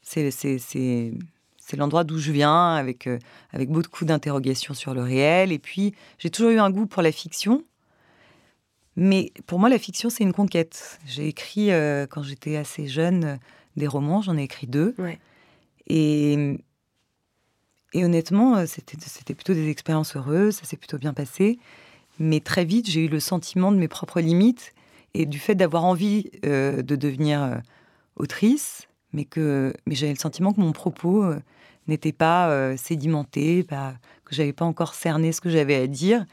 [0.02, 1.12] C'est c'est- c'est-
[1.59, 3.18] c'est l'endroit d'où je viens, avec, euh,
[3.52, 5.50] avec beaucoup d'interrogations sur le réel.
[5.52, 7.64] Et puis, j'ai toujours eu un goût pour la fiction.
[8.94, 10.98] Mais pour moi, la fiction, c'est une conquête.
[11.07, 13.37] J'ai écrit, euh, quand j'étais assez jeune, euh,
[13.76, 14.22] des romans.
[14.22, 14.94] J'en ai écrit deux.
[14.98, 15.18] Ouais.
[15.88, 16.57] Et,
[17.92, 20.57] et honnêtement, c'était c'était plutôt des expériences heureuses.
[20.57, 21.59] Ça s'est plutôt bien passé.
[22.18, 24.72] Mais très vite, j'ai eu le sentiment de mes propres limites
[25.14, 27.57] et du fait d'avoir envie euh, de devenir euh,
[28.16, 31.40] autrice, mais que mais j'avais le sentiment que mon propos euh,
[31.88, 36.24] n'était pas sédimenté, pas, que j'avais pas encore cerné ce que j'avais à dire.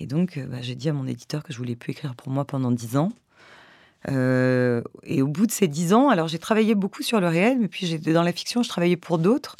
[0.00, 2.44] Et donc, bah, j'ai dit à mon éditeur que je voulais plus écrire pour moi
[2.44, 3.10] pendant dix ans.
[4.08, 7.68] Et au bout de ces dix ans, alors j'ai travaillé beaucoup sur le réel, mais
[7.68, 9.56] puis dans la fiction, je travaillais pour d'autres.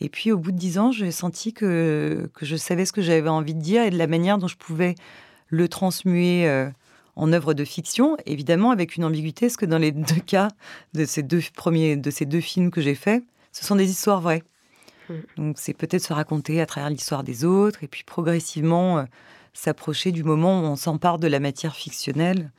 [0.00, 3.02] Et puis au bout de dix ans, j'ai senti que, que je savais ce que
[3.02, 4.94] j'avais envie de dire et de la manière dont je pouvais
[5.48, 6.68] le transmuer euh,
[7.14, 10.48] en œuvre de fiction, évidemment avec une ambiguïté, parce que dans les deux cas
[10.94, 14.20] de ces deux premiers, de ces deux films que j'ai faits, ce sont des histoires
[14.20, 14.42] vraies.
[15.08, 15.14] Mm.
[15.36, 19.04] Donc c'est peut-être se raconter à travers l'histoire des autres, et puis progressivement euh,
[19.52, 22.50] s'approcher du moment où on s'empare de la matière fictionnelle.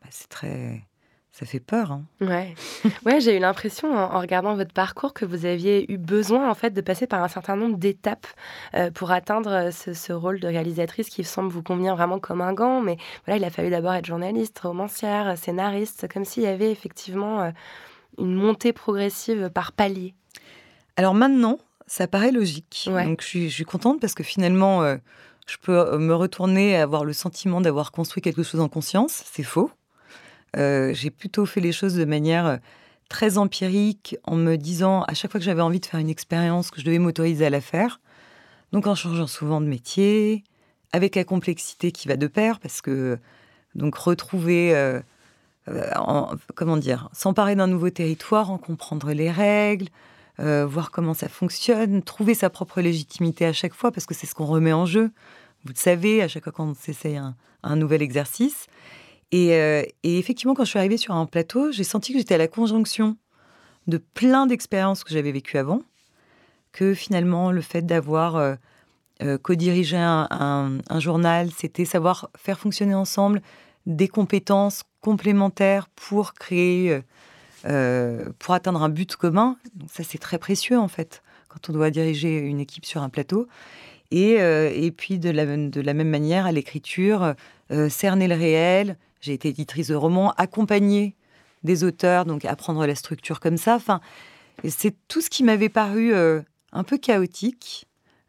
[0.00, 0.82] Bah, c'est très,
[1.38, 1.92] ça fait peur.
[1.92, 2.02] hein.
[2.20, 2.54] Ouais,
[3.06, 6.54] ouais j'ai eu l'impression en, en regardant votre parcours que vous aviez eu besoin en
[6.54, 8.26] fait de passer par un certain nombre d'étapes
[8.74, 12.40] euh, pour atteindre euh, ce, ce rôle de réalisatrice qui semble vous convenir vraiment comme
[12.40, 12.80] un gant.
[12.80, 17.42] Mais voilà, il a fallu d'abord être journaliste, romancière, scénariste, comme s'il y avait effectivement
[17.42, 17.50] euh,
[18.18, 20.14] une montée progressive par palier.
[20.96, 22.88] Alors maintenant, ça paraît logique.
[22.92, 23.04] Ouais.
[23.04, 24.96] Donc je suis, je suis contente parce que finalement, euh,
[25.46, 29.22] je peux euh, me retourner et avoir le sentiment d'avoir construit quelque chose en conscience.
[29.32, 29.70] C'est faux.
[30.56, 32.56] Euh, j'ai plutôt fait les choses de manière euh,
[33.08, 36.70] très empirique, en me disant à chaque fois que j'avais envie de faire une expérience,
[36.70, 38.00] que je devais m'autoriser à la faire.
[38.72, 40.44] Donc en changeant souvent de métier,
[40.92, 43.18] avec la complexité qui va de pair, parce que
[43.74, 45.00] donc retrouver, euh,
[45.96, 49.88] en- comment dire, s'emparer d'un nouveau territoire, en comprendre les règles,
[50.38, 54.34] voir comment ça fonctionne, trouver sa propre légitimité à chaque fois, parce que c'est ce
[54.34, 55.10] qu'on remet en jeu.
[55.64, 57.34] Vous le savez, à chaque fois qu'on s'essaye un,
[57.64, 58.68] un nouvel exercice.
[59.30, 62.34] Et, euh, et effectivement, quand je suis arrivée sur un plateau, j'ai senti que j'étais
[62.34, 63.16] à la conjonction
[63.88, 65.80] de plein d'expériences que j'avais vécues avant,
[66.72, 68.54] que finalement, le fait d'avoir euh,
[69.22, 73.42] euh, co-dirigé un, journal, c'était savoir faire fonctionner ensemble
[73.86, 77.00] des compétences complémentaires pour créer,
[77.64, 79.56] euh, pour atteindre un but commun.
[79.74, 83.08] Donc ça, c'est très précieux en fait, quand on doit diriger une équipe sur un
[83.08, 83.48] plateau.
[84.10, 87.34] Et, puis de la, même manière, à l'écriture,
[87.88, 88.96] cerner le réel.
[89.20, 91.16] J'ai été éditrice de romans, accompagner
[91.64, 93.74] des auteurs, donc apprendre la structure comme ça.
[93.74, 94.00] Enfin,
[94.68, 97.86] c'est tout ce qui m'avait paru euh, un peu chaotique.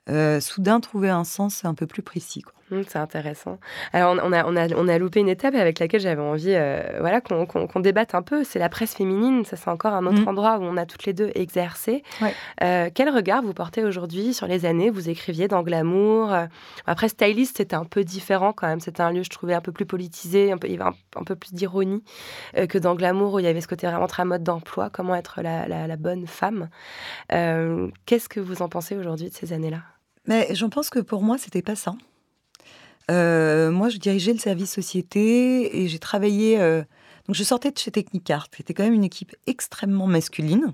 [0.09, 2.43] euh, soudain trouver un sens un peu plus précis.
[2.71, 3.57] Hum, c'est intéressant.
[3.93, 6.81] Alors, on a, on, a, on a loupé une étape avec laquelle j'avais envie euh,
[6.99, 8.43] voilà, qu'on débatte un peu.
[8.43, 9.43] C'est la presse féminine.
[9.45, 10.27] Ça, c'est encore un autre Mhm.
[10.27, 12.03] endroit où on a toutes les deux exercé.
[12.21, 12.33] Ouais.
[12.63, 14.89] Euh, quel regard vous portez aujourd'hui sur les années?
[14.91, 16.31] Vous écriviez dans Glamour.
[16.31, 16.45] euh,
[16.85, 18.79] Après, Stylist, c'était un peu différent quand même.
[18.81, 20.51] C'était un lieu, je trouvais, un peu plus politisé.
[20.51, 22.03] Un peu, il y avait un, un peu plus d'ironie
[22.57, 24.89] euh, que dans Glamour, où il y avait ce côté vraiment très mode d'emploi.
[24.91, 26.69] Comment être la, la- la bonne femme
[28.05, 29.79] Qu'est-ce que vous en pensez aujourd'hui de ces années-là?
[30.27, 31.95] Mais j'en pense que pour moi, c'était pas ça.
[33.09, 36.59] Euh, moi, je dirigeais le service société et j'ai travaillé.
[36.59, 36.83] euh,
[37.27, 38.47] donc, je sortais de chez Technicart.
[38.55, 40.73] C'était quand même une équipe extrêmement masculine,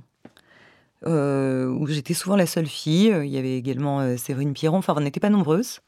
[1.05, 3.13] euh, où j'étais souvent la seule fille.
[3.23, 4.77] Il y avait également Séverine Pierron.
[4.77, 5.79] Enfin, on n'était pas nombreuses.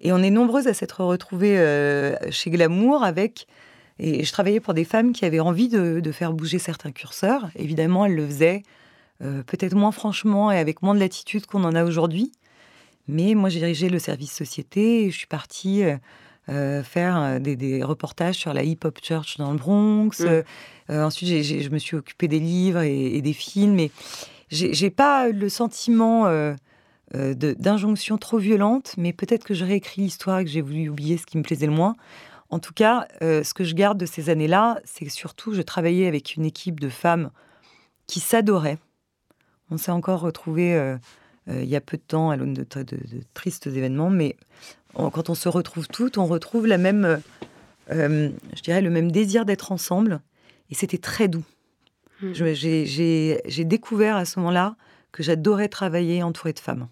[0.00, 1.56] Et on est nombreuses à s'être retrouvées
[2.30, 3.46] chez Glamour avec.
[3.98, 7.48] Et je travaillais pour des femmes qui avaient envie de, de faire bouger certains curseurs.
[7.56, 8.62] Évidemment, elles le faisaient
[9.20, 12.32] peut-être moins franchement et avec moins de latitude qu'on en a aujourd'hui.
[13.08, 15.96] Mais moi, j'ai dirigé le service société et je suis partie euh,
[16.48, 20.20] euh, faire euh, des, des reportages sur la hip-hop church dans le Bronx.
[20.20, 20.26] Mm.
[20.26, 20.42] Euh,
[20.90, 23.78] euh, ensuite, je me suis occupée des livres et, et des films.
[23.78, 23.90] Et
[24.50, 26.54] j'ai pas le sentiment euh,
[27.12, 31.26] d'injonctions trop violentes, mais peut-être que j'ai réécrit l'histoire et que j'ai voulu oublier ce
[31.26, 31.96] qui me plaisait le moins.
[32.48, 36.06] En tout cas, ce que je garde de ces années-là, c'est que surtout, je travaillais
[36.06, 37.30] avec une équipe de femmes
[38.06, 38.78] qui s'adoraient.
[39.72, 40.96] On s'est encore retrouvés
[41.48, 44.36] euh, il y a peu de temps à l'aune de, de- de tristes événements, mais
[44.94, 47.16] on- quand on se retrouve toutes, on retrouve la même, euh,
[47.92, 50.20] euh, je dirais, le même désir d'être ensemble,
[50.70, 51.44] et c'était très doux.
[52.22, 52.32] Mm.
[52.32, 54.76] Je- J'ai découvert à ce moment-là
[55.12, 56.88] que j'adorais travailler entourée de femmes.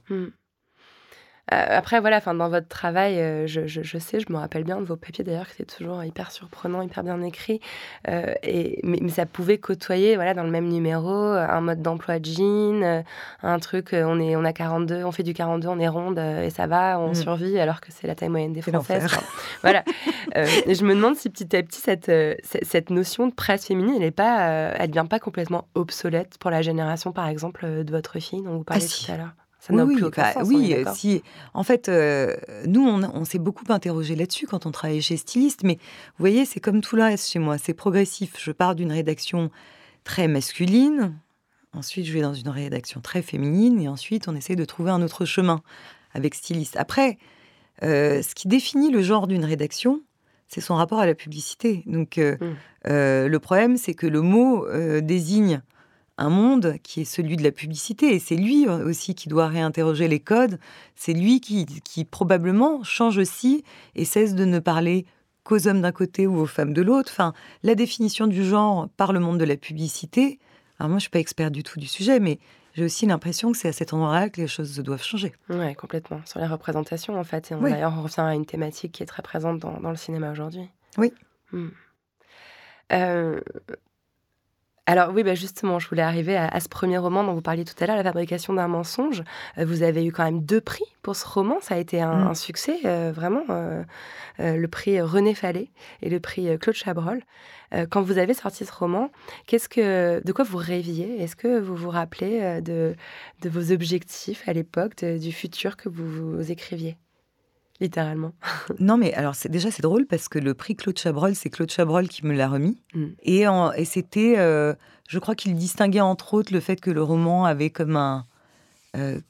[1.53, 4.65] Euh, après, voilà, enfin, dans votre travail, euh, je, je- je sais, je me rappelle
[4.65, 7.61] bien de vos papiers d'ailleurs, qui étaient toujours hyper surprenants, hyper bien écrits.
[8.09, 12.15] Euh, et, mais, mais ça pouvait côtoyer, voilà, dans le même numéro, un mode d'emploi
[12.23, 13.03] jean, euh,
[13.43, 16.49] un truc, on, est, on a 42, on fait du 42, on est ronde et
[16.49, 17.15] ça va, on Mm.
[17.15, 19.05] survit alors que c'est la taille moyenne des C'est Françaises.
[19.05, 19.23] Enfin,
[19.63, 19.85] voilà.
[20.37, 22.11] Euh, et je me demande si petit à petit, cette,
[22.63, 26.63] cette notion de presse féminine, elle est pas, elle devient pas complètement obsolète pour la
[26.63, 29.05] génération, par exemple, de votre fille dont vous parliez si.
[29.07, 29.35] tout à l'heure?
[29.67, 31.23] Ça Oui, n'a oui, plus aucun bah, sens, oui, euh, si.
[31.55, 35.63] En fait, euh, nous, on, on s'est beaucoup interrogé là-dessus quand on travaillait chez Styliste,
[35.63, 38.35] mais vous voyez, c'est comme tout le reste chez moi, c'est progressif.
[38.39, 39.51] Je pars d'une rédaction
[40.05, 41.15] très masculine,
[41.73, 45.01] ensuite je vais dans une rédaction très féminine, et ensuite on essaie de trouver un
[45.01, 45.63] autre chemin
[46.13, 46.77] avec Styliste.
[46.77, 47.17] Après,
[47.83, 50.03] euh, ce qui définit le genre d'une rédaction,
[50.47, 51.83] c'est son rapport à la publicité.
[51.87, 52.45] Donc, euh, Mm.
[52.89, 54.67] euh, le problème, c'est que le mot
[55.01, 55.63] désigne
[56.17, 58.15] un monde qui est celui de la publicité.
[58.15, 60.59] Et c'est lui euh, aussi qui doit réinterroger les codes.
[60.95, 65.07] C'est lui qui, qui probablement change aussi et cesse de ne parler
[65.43, 67.11] qu'aux hommes d'un côté ou aux femmes de l'autre.
[67.13, 70.39] Enfin, la définition du genre par le monde de la publicité.
[70.79, 72.39] Alors moi, je suis pas expert du tout du sujet, mais
[72.75, 75.33] j'ai aussi l'impression que c'est à cet endroit-là que les choses doivent changer.
[75.49, 76.21] Ouais, complètement.
[76.25, 77.51] Sur les représentations, en fait.
[77.51, 77.71] Et on- Oui.
[77.71, 80.69] d'ailleurs, on revient à une thématique qui est très présente dans, dans le cinéma aujourd'hui.
[80.97, 81.13] Oui.
[81.53, 81.69] Hmm.
[82.93, 83.41] Euh,
[84.87, 87.65] Alors oui, bah justement, je voulais arriver à, à ce premier roman dont vous parliez
[87.65, 89.23] tout à l'heure, La fabrication d'un mensonge.
[89.57, 91.57] Euh, vous avez eu quand même deux prix pour ce roman.
[91.63, 92.29] Ça a été un, Mm.
[92.29, 93.45] un succès, euh, vraiment.
[93.49, 93.83] euh,
[94.41, 95.69] euh, le prix René Fallet
[96.03, 97.23] et le prix Claude Chabrol.
[97.91, 99.11] Quand vous avez sorti ce roman,
[99.47, 101.21] qu'est-ce que, de quoi vous rêviez?
[101.21, 102.95] Est-ce que vous vous rappelez de,
[103.43, 106.97] de vos objectifs à l'époque, du futur que vous, vous écriviez?
[107.81, 108.33] Littéralement.
[108.81, 111.71] Non, mais alors c'est déjà c'est drôle parce que le prix Claude Chabrol, c'est Claude
[111.71, 112.81] Chabrol qui me l'a remis.
[112.95, 113.05] Mm.
[113.23, 114.75] Et, en- et c'était, euh,
[115.09, 118.25] je crois qu'il distinguait entre autres le fait que le roman avait comme un,
[118.97, 119.21] euh,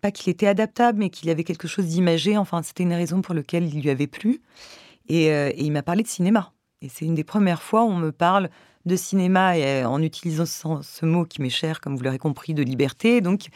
[0.00, 2.36] pas qu'il était adaptable, mais qu'il avait quelque chose d'imagé.
[2.36, 4.42] Enfin, c'était une raison pour laquelle il lui avait plu.
[5.08, 6.52] Et, euh, et il m'a parlé de cinéma.
[6.82, 8.50] Et c'est une des premières fois où on me parle
[8.86, 12.52] de cinéma et, euh, en utilisant ce, mot qui m'est cher, comme vous l'aurez compris,
[12.54, 13.20] de liberté.
[13.20, 13.46] Donc,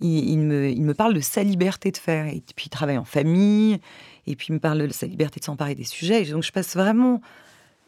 [0.00, 2.26] il, il me, il me parle de sa liberté de faire.
[2.26, 3.80] Et puis, il travaille en famille.
[4.26, 6.22] Et puis, il me parle de sa liberté de s'emparer des sujets.
[6.22, 7.20] Et donc, je passe vraiment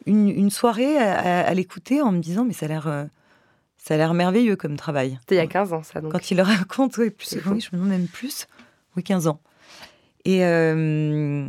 [0.05, 3.05] une, une soirée à, à- à l'écouter en me disant, mais ça a l'air, euh,
[3.77, 5.17] ça a l'air merveilleux comme travail.
[5.21, 6.01] C'était il y a 15 ans, ça.
[6.01, 6.11] Donc.
[6.11, 8.47] Quand il le raconte, oui, plus, oui, je me demande même plus.
[8.95, 9.39] Oui, 15 ans.
[10.25, 11.47] Et, euh,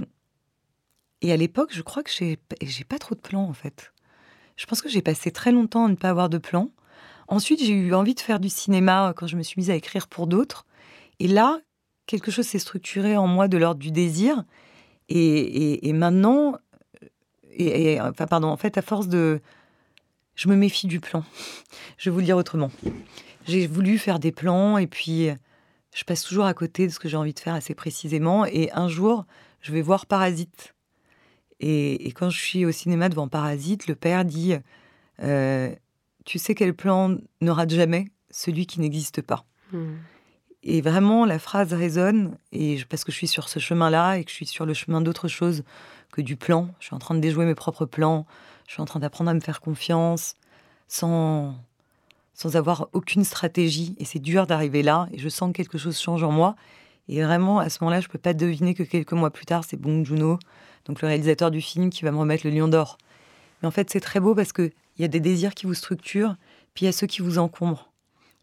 [1.22, 3.92] et à l'époque, je crois que j'ai j'ai pas trop de plans, en fait.
[4.59, 6.71] Je pense que j'ai passé très longtemps à ne pas avoir de plans.
[7.29, 9.75] Ensuite, j'ai eu envie de faire du cinéma euh, quand je me suis mise à
[9.77, 10.66] écrire pour d'autres.
[11.21, 11.61] Et là,
[12.07, 14.44] quelque chose s'est structuré en moi de l'ordre du désir.
[15.09, 16.57] Et, et- maintenant,
[17.53, 19.40] et, et- enfin, pardon, en fait, à force de.
[20.35, 21.25] Je me méfie du plan.
[21.99, 22.71] Je vais vous le dire autrement.
[23.47, 25.29] J'ai voulu faire des plans et puis
[25.94, 28.44] je passe toujours à côté de ce que j'ai envie de faire assez précisément.
[28.44, 29.25] Et un jour,
[29.62, 30.75] je vais voir Parasite.
[31.61, 34.55] Et, et quand je suis au cinéma devant Parasite, le père dit
[35.23, 35.71] euh,
[36.25, 39.44] Tu sais quel plan ne rate jamais Celui qui n'existe pas.
[39.73, 39.94] Hmm.
[40.62, 44.25] Et vraiment, la phrase résonne, et je- parce que je suis sur ce chemin-là et
[44.25, 45.62] que je suis sur le chemin d'autre chose
[46.12, 46.68] que du plan.
[46.81, 48.27] Je suis en train de déjouer mes propres plans.
[48.66, 50.35] Je suis en train d'apprendre à me faire confiance
[50.88, 51.55] sans,
[52.35, 53.94] sans avoir aucune stratégie.
[53.99, 56.55] Et c'est dur d'arriver là, et je sens que quelque chose change en moi.
[57.09, 59.79] Et vraiment, à ce moment-là, je peux pas deviner que quelques mois plus tard, c'est
[59.81, 60.38] Bong Joon-ho,
[60.88, 62.98] donc le réalisateur du film, qui va me remettre le Lion d'Or.
[63.61, 66.37] Mais en fait, c'est très beau parce qu'il y a des désirs qui vous structurent,
[66.74, 67.90] puis il y a ceux qui vous encombrent.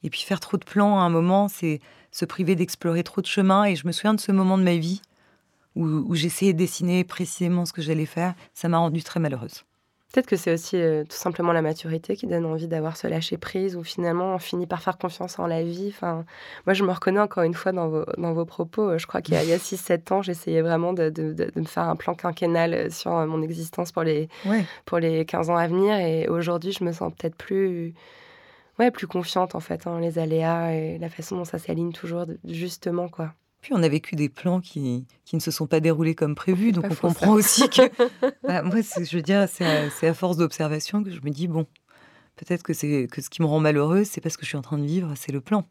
[0.03, 1.81] Et puis faire trop de plans à un moment, c'est
[2.11, 3.65] se priver d'explorer trop de chemins.
[3.65, 5.01] Et je me souviens de ce moment de ma vie
[5.75, 8.35] où, où j'essayais de dessiner précisément ce que j'allais faire.
[8.53, 9.63] Ça m'a rendue très malheureuse.
[10.15, 13.35] Peut-être que c'est aussi euh, tout simplement la maturité qui donne envie d'avoir ce lâcher
[13.37, 15.91] prise ou finalement on finit par faire confiance en la vie.
[15.93, 16.23] Enfin,
[16.65, 18.91] moi, je me reconnais encore une fois dans vos, dans vos propos.
[18.91, 21.59] Euh, Je crois qu'il y a, a 6-7 ans, j'essayais vraiment de, de- de- de
[21.59, 24.63] me faire un plan quinquennal euh, sur mon existence pour les, Ouais.
[24.85, 25.97] pour les 15 ans à venir.
[25.97, 27.93] Et aujourd'hui, je me sens peut-être plus,
[28.79, 32.25] ouais, plus confiante en fait en les aléas et la façon dont ça s'aligne toujours
[32.45, 33.09] justement.
[33.09, 33.33] quoi.
[33.65, 36.71] Puis on a vécu des plans qui, qui ne se sont pas déroulés comme prévu.
[36.71, 37.31] Donc on faux, comprend ça.
[37.31, 37.81] aussi que.
[38.43, 41.65] Bah, moi, je veux dire, c'est à, à force d'observation que je me dis bon,
[42.35, 44.61] peut-être que, c'est, que ce qui me rend malheureuse, c'est parce que je suis en
[44.61, 45.65] train de vivre, c'est le plan.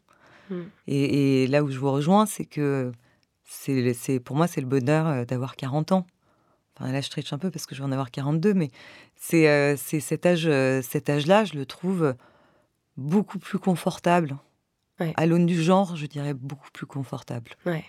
[0.50, 0.62] Mm.
[0.88, 2.90] Et, et là où je vous rejoins, c'est que
[3.44, 6.04] c'est, pour moi, c'est le bonheur euh, d'avoir 40 ans.
[6.76, 8.70] Enfin, là, je triche un peu parce que je vais en avoir 42, mais
[9.14, 12.16] c'est, euh, c'est cet, âge, euh, cet âge-là, je le trouve
[12.96, 14.36] beaucoup plus confortable.
[15.00, 15.12] Ouais.
[15.16, 17.50] À l'aune du genre, je dirais beaucoup plus confortable.
[17.66, 17.84] Ouais.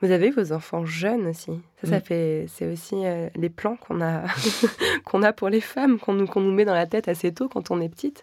[0.00, 1.60] Vous avez vos enfants jeunes aussi.
[1.82, 2.00] Ça, ça Mm.
[2.02, 4.24] fait, c'est aussi euh, les plans qu'on a,
[5.04, 7.48] qu'on a pour les femmes, qu'on nous, qu'on nous met dans la tête assez tôt
[7.48, 8.22] quand on est petite.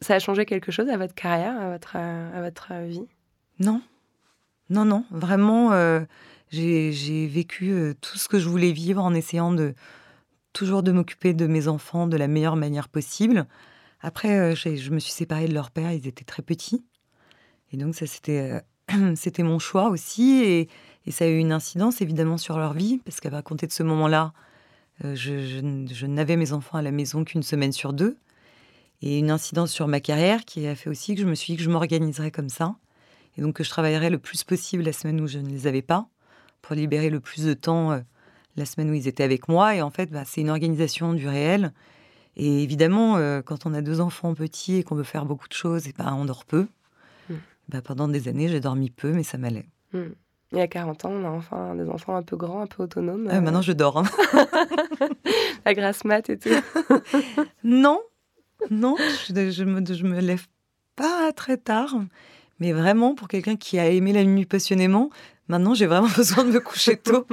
[0.00, 3.06] Ça a changé quelque chose à votre carrière, à votre, à votre vie?
[3.60, 3.80] Non,
[4.68, 6.00] non, non, vraiment, euh,
[6.50, 9.74] j'ai j'ai vécu euh, tout ce que je voulais vivre en essayant de
[10.52, 13.46] toujours de m'occuper de mes enfants de la meilleure manière possible.
[14.00, 16.84] Après, j'ai- je me suis séparée de leur père, ils étaient très petits.
[17.72, 18.60] Et donc, ça, c'était euh,
[19.16, 20.42] c'était mon choix aussi.
[20.44, 20.68] Et,
[21.10, 24.32] ça a eu une incidence, évidemment, sur leur vie, parce qu'à compter de ce moment-là,
[25.04, 28.16] euh, je, n'avais mes enfants à la maison qu'une semaine sur deux.
[29.02, 31.58] Et une incidence sur ma carrière qui a fait aussi que je me suis dit
[31.58, 32.74] que je m'organiserais comme ça.
[33.36, 35.82] Et donc que je travaillerais le plus possible la semaine où je ne les avais
[35.82, 36.08] pas,
[36.60, 38.00] pour libérer le plus de temps euh,
[38.56, 39.76] la semaine où ils étaient avec moi.
[39.76, 41.72] Et en fait, bah, c'est une organisation du réel.
[42.36, 45.88] Et évidemment, quand on a deux enfants petits et qu'on veut faire beaucoup de choses,
[45.88, 46.66] et bah, on dort peu.
[47.68, 49.66] Bah, pendant des années, j'ai dormi peu, mais ça m'allait.
[49.92, 50.10] Hmm.
[50.52, 53.26] Et à 40 ans, on a enfin des enfants un peu grands, un peu autonomes.
[53.30, 53.98] Ah, euh, maintenant, je dors.
[53.98, 54.04] hein.
[55.64, 56.50] La grasse mat et tout.
[57.64, 58.00] non,
[58.70, 58.94] non,
[59.28, 60.46] je, je me, je me lève
[60.94, 61.96] pas très tard.
[62.60, 65.10] Mais vraiment, pour quelqu'un qui a aimé la nuit passionnément,
[65.48, 67.26] maintenant, j'ai vraiment besoin de me coucher tôt.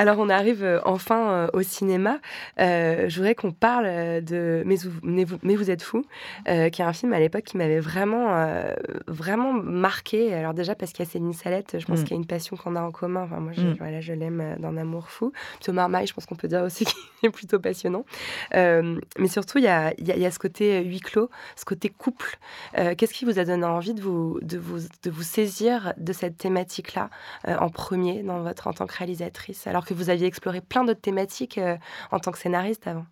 [0.00, 2.20] Alors, on arrive euh, enfin euh, au cinéma.
[2.58, 3.84] Euh, je voudrais qu'on parle
[4.24, 6.06] de Mais vous, mais vous, mais vous êtes fou,
[6.48, 8.72] euh, qui est un film à l'époque qui m'avait vraiment, euh,
[9.08, 10.32] vraiment marqué.
[10.32, 12.04] Alors déjà parce qu'il y a Céline Salette, je pense Mm.
[12.04, 13.24] qu'il y a une passion qu'on a en commun.
[13.24, 13.74] Enfin, moi, je, Mm.
[13.78, 15.32] voilà, je l'aime d'un amour fou.
[15.60, 16.84] Thomas Marmaille, je pense qu'on peut dire aussi
[17.20, 18.06] qu'il est plutôt passionnant.
[18.54, 21.28] Mais surtout, il y a, il y a- il y a ce côté huis clos,
[21.56, 22.38] ce côté couple.
[22.74, 26.38] Qu'est-ce qui vous a donné envie de vous, de vous, de vous saisir de cette
[26.38, 27.10] thématique-là
[27.46, 31.00] en premier dans votre, en tant que réalisatrice, alors que vous aviez exploré plein d'autres
[31.00, 31.76] thématiques euh,
[32.10, 33.06] en tant que scénariste avant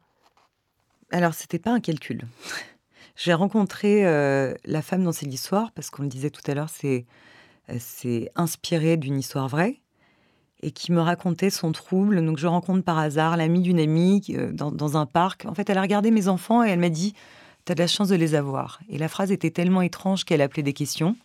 [1.11, 2.27] Alors, c'était pas un calcul.
[3.17, 6.71] J'ai rencontré euh, la femme dans cette histoire, parce qu'on le disait tout à l'heure,
[6.71, 7.05] c'est
[7.71, 9.81] euh, c'est inspiré d'une histoire vraie,
[10.63, 12.25] et qui me racontait son trouble.
[12.25, 15.45] Donc, je rencontre par hasard l'amie d'une amie dans, dans un parc.
[15.47, 17.15] En fait, elle a regardé mes enfants et elle m'a dit
[17.69, 18.81] T'as de la chance de les avoir.
[18.89, 21.17] Et la phrase était tellement étrange qu'elle appelait des questions.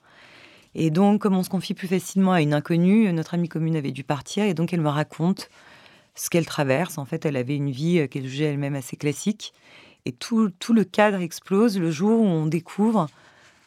[0.75, 3.91] Et donc, comme on se confie plus facilement à une inconnue, notre amie commune avait
[3.91, 5.49] dû partir, et donc elle me raconte
[6.15, 6.97] ce qu'elle traverse.
[6.97, 9.53] En fait, elle avait une vie euh, qu'elle jugeait elle-même assez classique.
[10.05, 13.07] Et tout, le cadre explose le jour où on découvre,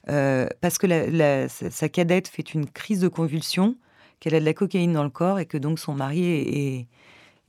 [0.09, 3.77] euh, parce que sa cadette fait une crise de convulsion,
[4.21, 6.87] qu'elle a de la cocaïne dans le corps et que donc son mari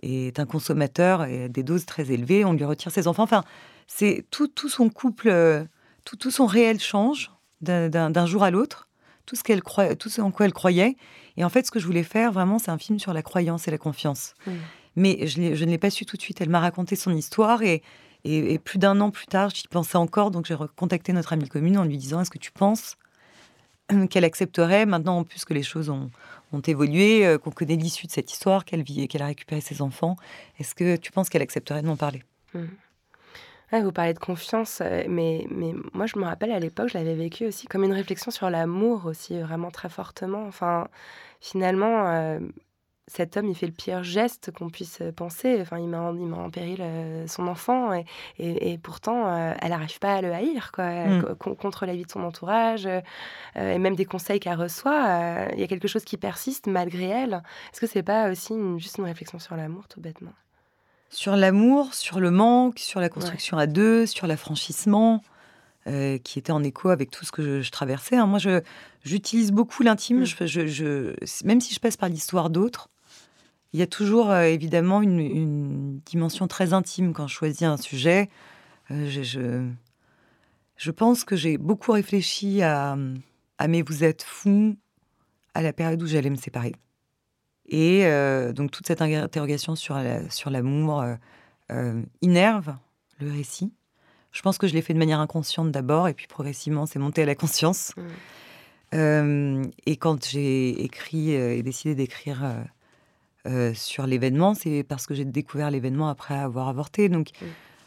[0.03, 2.45] est, un consommateur et a des doses très élevées.
[2.45, 3.23] On lui retire ses enfants.
[3.23, 3.43] Enfin,
[3.87, 5.65] c'est tout, son couple, euh,
[6.05, 8.86] tout, son réel change d'un jour à l'autre.
[9.27, 10.95] Tout ce, qu'elle croit, tout ce en quoi elle croyait.
[11.37, 13.67] Et en fait, ce que je voulais faire, vraiment, c'est un film sur la croyance
[13.67, 14.33] et la confiance.
[14.95, 16.41] Mais je, ne l'ai pas su tout de suite.
[16.41, 17.83] Elle m'a raconté son histoire et,
[18.23, 20.31] et, et plus d'un an plus tard, j'y pensais encore.
[20.31, 22.97] Donc j'ai recontacté notre amie commune en lui disant Est-ce que tu penses
[24.09, 26.09] qu'elle accepterait, maintenant en plus que les choses ont,
[26.53, 29.61] ont évolué, euh, qu'on connaît l'issue de cette histoire, qu'elle vit et qu'elle a récupéré
[29.61, 30.15] ses enfants
[30.59, 32.23] Est-ce que tu penses qu'elle accepterait de m'en parler?
[33.73, 36.97] Ouais, vous parlez de confiance, euh, mais, mais moi je me rappelle à l'époque, je
[36.97, 40.45] l'avais vécu aussi comme une réflexion sur l'amour aussi, vraiment très fortement.
[40.47, 40.87] Enfin,
[41.41, 42.39] finalement, euh,
[43.07, 45.59] cet homme, il fait le pire geste qu'on puisse penser.
[45.61, 48.05] Enfin, il met en, il met en péril euh, son enfant et,
[48.37, 51.21] et, et pourtant, euh, elle n'arrive pas à le haïr, quoi, Mm.
[51.23, 52.85] co- con- contre la vie de son entourage
[53.55, 55.47] et même des conseils qu'elle reçoit.
[55.53, 57.43] Il y a quelque chose qui persiste malgré elle.
[57.73, 60.33] Est-ce que c'est pas aussi une- juste une réflexion sur l'amour, tout bêtement?
[61.09, 65.23] Sur l'amour, sur le manque, sur la construction à deux, sur l'affranchissement,
[65.87, 68.17] euh, qui était en écho avec tout ce que je, je traversais.
[68.17, 68.25] hein.
[68.27, 68.61] Moi, je,
[69.03, 72.89] j'utilise beaucoup l'intime, je- je- même si je passe par l'histoire d'autres.
[73.73, 77.77] Il y a toujours euh, évidemment une, une dimension très intime quand je choisis un
[77.77, 78.29] sujet.
[78.91, 79.09] Euh,
[80.77, 82.97] je, pense que j'ai beaucoup réfléchi à,
[83.57, 84.75] à Mais vous êtes fou
[85.53, 86.73] à la période où j'allais me séparer.
[87.69, 91.15] Et euh, donc toute cette interrogation sur, la- sur l'amour euh,
[91.71, 92.75] euh, innerve
[93.19, 93.73] le récit.
[94.31, 97.23] Je pense que je l'ai fait de manière inconsciente d'abord, et puis progressivement, c'est monté
[97.23, 97.91] à la conscience.
[97.97, 98.01] Mm.
[98.93, 102.43] Euh, et quand j'ai écrit et décidé d'écrire
[103.73, 107.07] sur l'événement, c'est parce que j'ai découvert l'événement après avoir avorté.
[107.09, 107.45] Donc, Mm.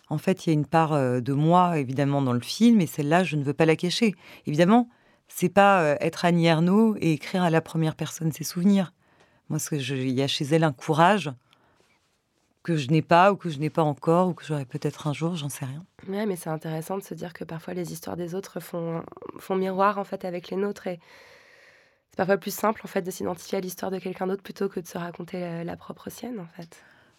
[0.09, 3.25] en fait, il y a une part de moi, évidemment, dans le film, et celle-là,
[3.25, 4.15] je ne veux pas la cacher.
[4.47, 4.89] Évidemment,
[5.29, 8.93] c'est pas être Annie Ernaux et écrire à la première personne ses souvenirs.
[9.51, 11.31] Moi, ce que je- il y a chez elle un courage
[12.63, 15.13] que je n'ai pas ou que je n'ai pas encore ou que j'aurai peut-être un
[15.13, 15.85] jour, j'en sais rien.
[16.09, 19.03] Ouais, mais c'est intéressant de se dire que parfois les histoires des autres font,
[19.39, 21.01] font miroir en fait avec les nôtres et
[22.11, 24.79] c'est parfois plus simple en fait de s'identifier à l'histoire de quelqu'un d'autre plutôt que
[24.81, 26.77] de se raconter la, la propre sienne en fait.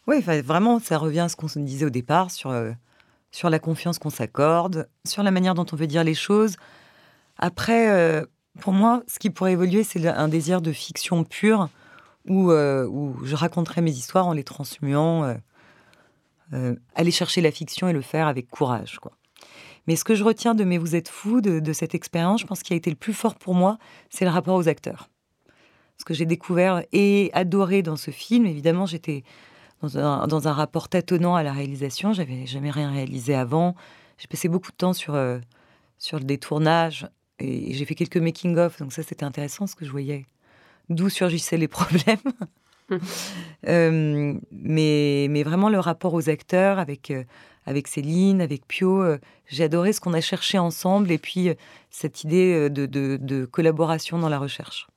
[0.07, 2.71] Oui, vraiment, ça revient à ce qu'on se disait au départ sur, euh,
[3.31, 6.55] sur la confiance qu'on s'accorde, sur la manière dont on veut dire les choses.
[7.37, 8.25] Après, euh,
[8.59, 11.69] pour moi, ce qui pourrait évoluer, c'est un désir de fiction pure
[12.27, 15.35] où, euh, où je raconterais mes histoires en les transmuant,
[16.95, 18.99] aller chercher la fiction et le faire avec courage.
[19.87, 22.63] Mais ce que je retiens de Mais vous êtes fou, de, cette expérience, je pense
[22.63, 23.77] qu'il a été le plus fort pour moi,
[24.09, 25.09] c'est le rapport aux acteurs.
[25.97, 29.23] Ce que j'ai découvert et adoré dans ce film, évidemment, j'étais
[29.81, 32.13] dans un, dans un, rapport tâtonnant à la réalisation.
[32.13, 33.75] J'avais jamais rien réalisé avant.
[34.17, 35.39] J'ai passé beaucoup de temps sur, euh,
[35.97, 37.07] sur le détournage
[37.39, 38.79] et, j'ai fait quelques making-of.
[38.79, 40.25] Donc ça, c'était intéressant ce que je voyais
[40.91, 42.19] d'où surgissaient les problèmes.
[43.67, 47.23] euh, mais, mais vraiment le rapport aux acteurs avec, euh,
[47.65, 49.17] avec Céline, avec Pio, euh,
[49.47, 51.49] j'ai adoré ce qu'on a cherché ensemble et puis
[51.89, 54.87] cette idée de, de, de, collaboration dans la recherche.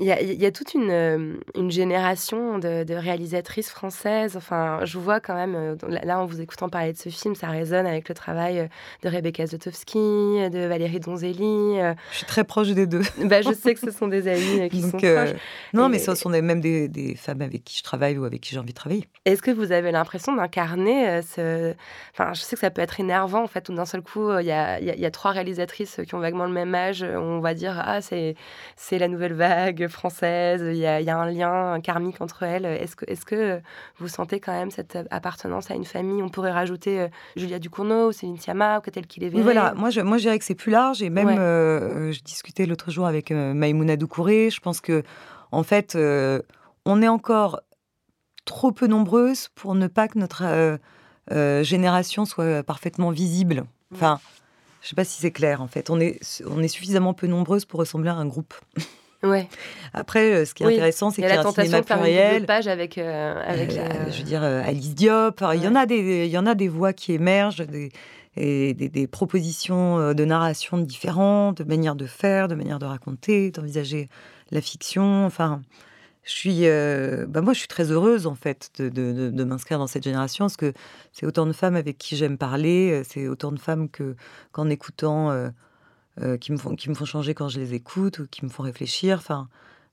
[0.00, 4.36] Il y, a, il y a, toute une, euh, une génération de, de, réalisatrices françaises.
[4.36, 7.48] Enfin, je vois quand même, euh, là, en vous écoutant parler de ce film, ça
[7.48, 8.66] résonne avec le travail euh,
[9.02, 11.78] de Rebecca Zotowski, de Valérie Donzelli.
[12.12, 13.02] Je suis très proche des deux.
[13.24, 15.34] Bah, je sais que ce sont des amis qui Donc, sont proches.
[15.74, 18.40] Non, Et, mais ce sont même des, des, femmes avec qui je travaille ou avec
[18.40, 19.04] qui j'ai envie de travailler.
[19.24, 21.74] Est-ce que vous avez l'impression d'incarner ce...
[22.12, 24.46] Enfin, je sais que ça peut être énervant, en fait, où d'un seul coup, il
[24.46, 27.02] y a, y, a, y a trois réalisatrices qui ont vaguement le même âge.
[27.02, 28.36] On va dire, ah, c'est
[28.92, 32.64] la nouvelle vague française, il y, a, il y, a, un lien karmique entre elles.
[32.64, 33.60] Est-ce que, est que
[33.98, 36.22] vous sentez quand même cette appartenance à une famille?
[36.22, 40.18] On pourrait rajouter euh, Julia Ducournau, Céline Sciamma, peut-être qu'il est Voilà, moi je, moi
[40.18, 41.38] je dirais que c'est plus large et même, ouais.
[41.38, 45.02] euh, je discutais l'autre jour avec euh, Maïmouna Doucouré, je pense que
[45.50, 46.42] en fait, euh,
[46.84, 47.60] on est encore
[48.44, 50.78] trop peu nombreuses pour ne pas que notre
[51.30, 53.64] euh, génération soit parfaitement visible.
[53.94, 54.20] Enfin,
[54.80, 55.90] je ne sais pas si c'est clair en fait.
[55.90, 58.54] On est, on est suffisamment peu nombreuses pour ressembler à un groupe.
[59.22, 59.48] Ouais.
[59.94, 60.74] Après, ce qui est oui.
[60.74, 63.80] intéressant, c'est qu'il y a, la tentation de faire une page avec, euh, avec euh,
[63.80, 64.10] euh...
[64.10, 65.40] je veux dire Alice Diop.
[65.40, 65.56] Ouais.
[65.56, 67.90] Il y en a des, il y en a des voix qui émergent, des,
[68.36, 73.50] et des, des, propositions de narration différentes, de manières de faire, de manières de raconter,
[73.50, 74.08] d'envisager
[74.52, 75.26] la fiction.
[75.26, 75.62] Enfin,
[76.22, 79.44] je suis, euh, bah moi, je suis très heureuse en fait de, de, de, de
[79.44, 80.72] m'inscrire dans cette génération parce que
[81.12, 84.14] c'est autant de femmes avec qui j'aime parler, c'est autant de femmes que
[84.52, 85.50] qu'en écoutant.
[86.20, 88.50] Euh, qui, me font, qui me font changer quand je les écoute ou qui me
[88.50, 89.18] font réfléchir.
[89.18, 89.48] Enfin,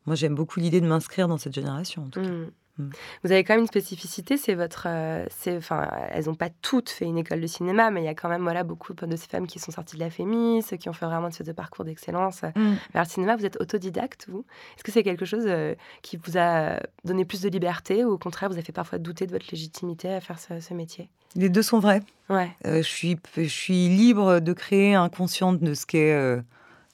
[0.06, 2.10] moi, j'aime beaucoup l'idée de m'inscrire dans cette génération.
[2.16, 2.46] Mmh.
[2.78, 2.90] Mmh.
[3.24, 7.06] Vous avez quand même une spécificité, c'est votre, euh, enfin, elles n'ont pas toutes fait
[7.06, 9.48] une école de cinéma, mais il y a quand même voilà beaucoup de ces femmes
[9.48, 12.74] qui sont sorties de la Fémis, qui ont fait vraiment de ce parcours d'excellence mmh.
[12.94, 13.36] vers le cinéma.
[13.36, 14.46] Vous êtes autodidacte, vous?
[14.76, 18.18] Est-ce que c'est quelque chose euh, qui vous a donné plus de liberté ou au
[18.18, 21.10] contraire vous a fait parfois douter de votre légitimité à faire ce, ce métier?
[21.36, 22.02] Les deux sont vrais.
[22.30, 22.50] Ouais.
[22.66, 26.42] Euh, je suis, je suis libre de créer inconsciente de ce qu'est euh,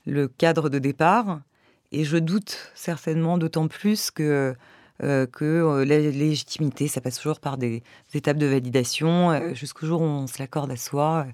[0.05, 1.41] le cadre de départ,
[1.91, 4.55] et je doute certainement d'autant plus que
[5.03, 7.81] euh, que euh, la légitimité, ça passe toujours par des,
[8.11, 11.25] des étapes de validation, euh, jusqu'au jour où on se l'accorde à soi.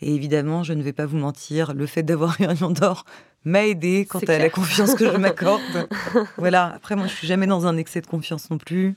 [0.00, 3.04] Et évidemment, je ne vais pas vous mentir, le fait d'avoir eu un lion d'or
[3.44, 4.40] m'a aidé quant à clair.
[4.40, 5.88] la confiance que je m'accorde.
[6.36, 6.72] voilà.
[6.74, 8.94] Après, moi, je suis jamais dans un excès de confiance non plus.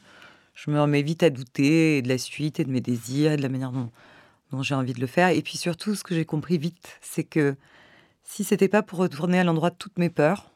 [0.54, 3.42] Je me remets vite à douter de la suite et de mes désirs et de
[3.42, 3.90] la manière dont,
[4.52, 5.30] dont j'ai envie de le faire.
[5.30, 7.56] Et puis surtout, ce que j'ai compris vite, c'est que
[8.24, 10.52] si c'était pas pour retourner à l'endroit de toutes mes peurs,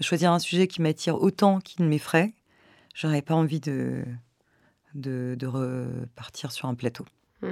[0.00, 2.32] choisir un sujet qui m'attire autant qu'il ne m'effraie,
[2.96, 4.04] j'aurais pas envie de,
[4.94, 7.04] de, de, repartir sur un plateau.
[7.42, 7.48] Mmh.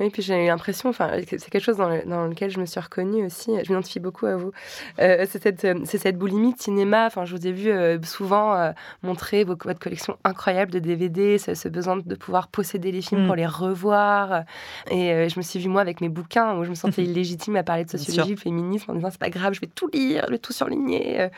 [0.00, 2.64] Oui, puis j'ai eu l'impression, enfin, c'est quelque chose dans, le, dans, lequel je me
[2.64, 3.52] suis reconnue aussi.
[3.62, 4.50] Je m'identifie beaucoup à vous.
[4.98, 7.04] Euh, c'est cette, cette, boulimie de cinéma.
[7.04, 11.36] Enfin, je vous ai vu euh, souvent euh, montrer vos, votre collection incroyable de DVD,
[11.36, 13.26] ce, ce, besoin de pouvoir posséder les films mmh.
[13.26, 14.44] pour les revoir.
[14.90, 17.62] Et je me suis vue moi avec mes bouquins où je me sentais illégitime à
[17.62, 20.38] parler de sociologie, de féminisme, en disant c'est pas grave, je vais tout lire, le
[20.38, 21.28] tout surligner.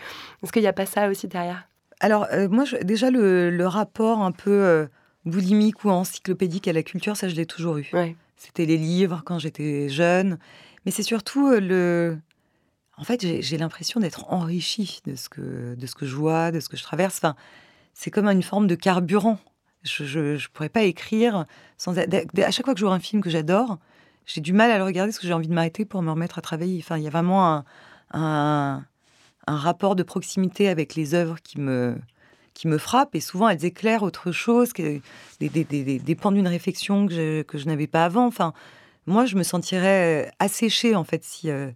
[0.43, 1.70] Est-ce qu'il n'y a pas ça aussi derrière?
[2.01, 4.87] Alors, euh, moi, je, déjà, le, le, rapport un peu euh,
[5.27, 7.89] boulimique ou encyclopédique à la culture, ça, je l'ai toujours eu.
[7.93, 8.17] Ouais.
[8.37, 10.39] C'était les livres quand j'étais jeune.
[10.85, 12.19] Mais c'est surtout euh, le.
[12.97, 16.61] En fait, j'ai l'impression d'être enrichie de ce, que, de ce que je vois, de
[16.61, 17.17] ce que je traverse.
[17.19, 17.35] Enfin,
[17.95, 19.39] c'est comme une forme de carburant.
[19.83, 21.47] Je ne pourrais pas écrire
[21.79, 21.99] sans.
[21.99, 23.79] À chaque fois que je vois un film que j'adore,
[24.27, 26.39] j'ai du mal à le regarder parce que j'ai envie de m'arrêter pour me remettre
[26.39, 26.79] à travailler.
[26.83, 27.65] Enfin, il y a vraiment un,
[28.13, 28.85] un
[29.51, 31.97] un rapport de proximité avec les œuvres qui me,
[32.55, 33.15] qui me frappent.
[33.15, 35.01] Et souvent, elles éclairent autre chose, que
[35.41, 38.27] des, des, des, des pans d'une réflexion que je, que je n'avais pas avant.
[38.27, 38.53] Enfin,
[39.07, 41.71] moi, je me sentirais asséchée, en fait, si, euh,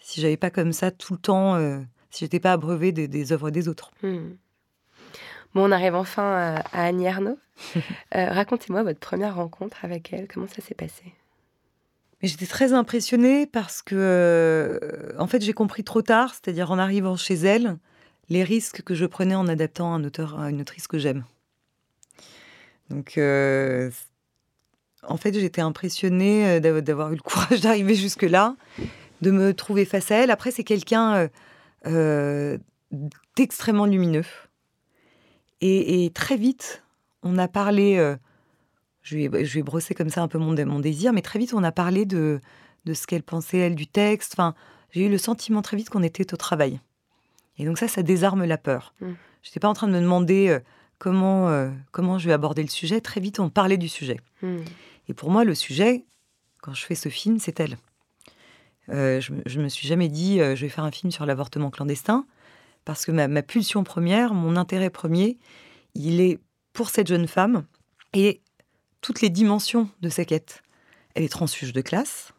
[0.00, 3.32] si j'avais pas comme ça tout le temps, euh, si j'étais pas abreuvée des, des
[3.32, 3.90] œuvres des autres.
[4.02, 4.18] Mmh.
[5.54, 7.38] Bon, on arrive enfin à, Annie Arnaud.
[8.16, 10.28] Euh, racontez-moi votre première rencontre avec elle.
[10.28, 11.14] Comment ça s'est passé?
[12.24, 14.78] J'étais très impressionnée parce que, euh,
[15.18, 17.76] en fait, j'ai compris trop tard, c'est-à-dire en arrivant chez elle,
[18.30, 21.24] les risques que je prenais en adaptant un auteur à une autrice que j'aime.
[22.88, 23.90] Donc, euh,
[25.06, 28.56] en fait, j'étais impressionnée d'avoir eu le courage d'arriver jusque-là,
[29.20, 30.30] de me trouver face à elle.
[30.30, 31.28] Après, c'est quelqu'un
[33.36, 34.24] d'extrêmement lumineux.
[35.60, 36.82] Et, très vite,
[37.22, 38.16] on a parlé, euh,
[39.04, 41.54] je, lui ai, je, brossé comme ça un peu mon, mon, désir, mais très vite,
[41.54, 42.40] on a parlé de,
[42.84, 44.34] de ce qu'elle pensait, elle, du texte.
[44.34, 44.54] Enfin,
[44.90, 46.80] j'ai eu le sentiment très vite qu'on était au travail.
[47.58, 48.94] Et donc ça, ça désarme la peur.
[49.00, 49.12] Mm.
[49.42, 50.58] Je n'étais pas en train de me demander euh,
[50.98, 53.00] comment, euh, comment je vais aborder le sujet.
[53.00, 54.18] Très vite, on parlait du sujet.
[54.42, 54.58] Mm.
[55.08, 56.04] Et pour moi, le sujet,
[56.62, 57.76] quand je fais ce film, c'est elle.
[58.88, 62.26] je, ne me suis jamais dit, je vais faire un film sur l'avortement clandestin
[62.84, 65.38] parce que ma, pulsion première, mon intérêt premier,
[65.94, 66.38] il est
[66.72, 67.64] pour cette jeune femme
[68.12, 68.40] et
[69.04, 70.62] toutes les dimensions de sa quête.
[71.14, 72.32] Elle est transfuge de classe,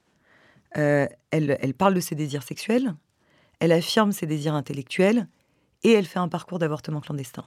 [0.77, 2.95] euh, elle, parle de ses désirs sexuels,
[3.59, 5.27] elle affirme ses désirs intellectuels
[5.83, 7.45] et elle fait un parcours d'avortement clandestin.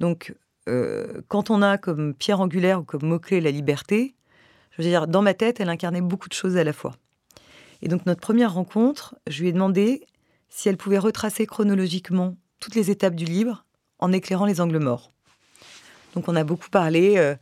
[0.00, 0.34] Donc,
[0.68, 4.14] euh, quand on a comme pierre angulaire ou comme mot-clé la liberté,
[4.70, 6.94] je veux dire, dans ma tête, elle incarnait beaucoup de choses à la fois.
[7.80, 10.06] Et donc, notre première rencontre, je lui ai demandé
[10.50, 13.64] si elle pouvait retracer chronologiquement toutes les étapes du livre
[13.98, 15.10] en éclairant les angles morts.
[16.14, 17.34] Donc on a beaucoup parlé, euh,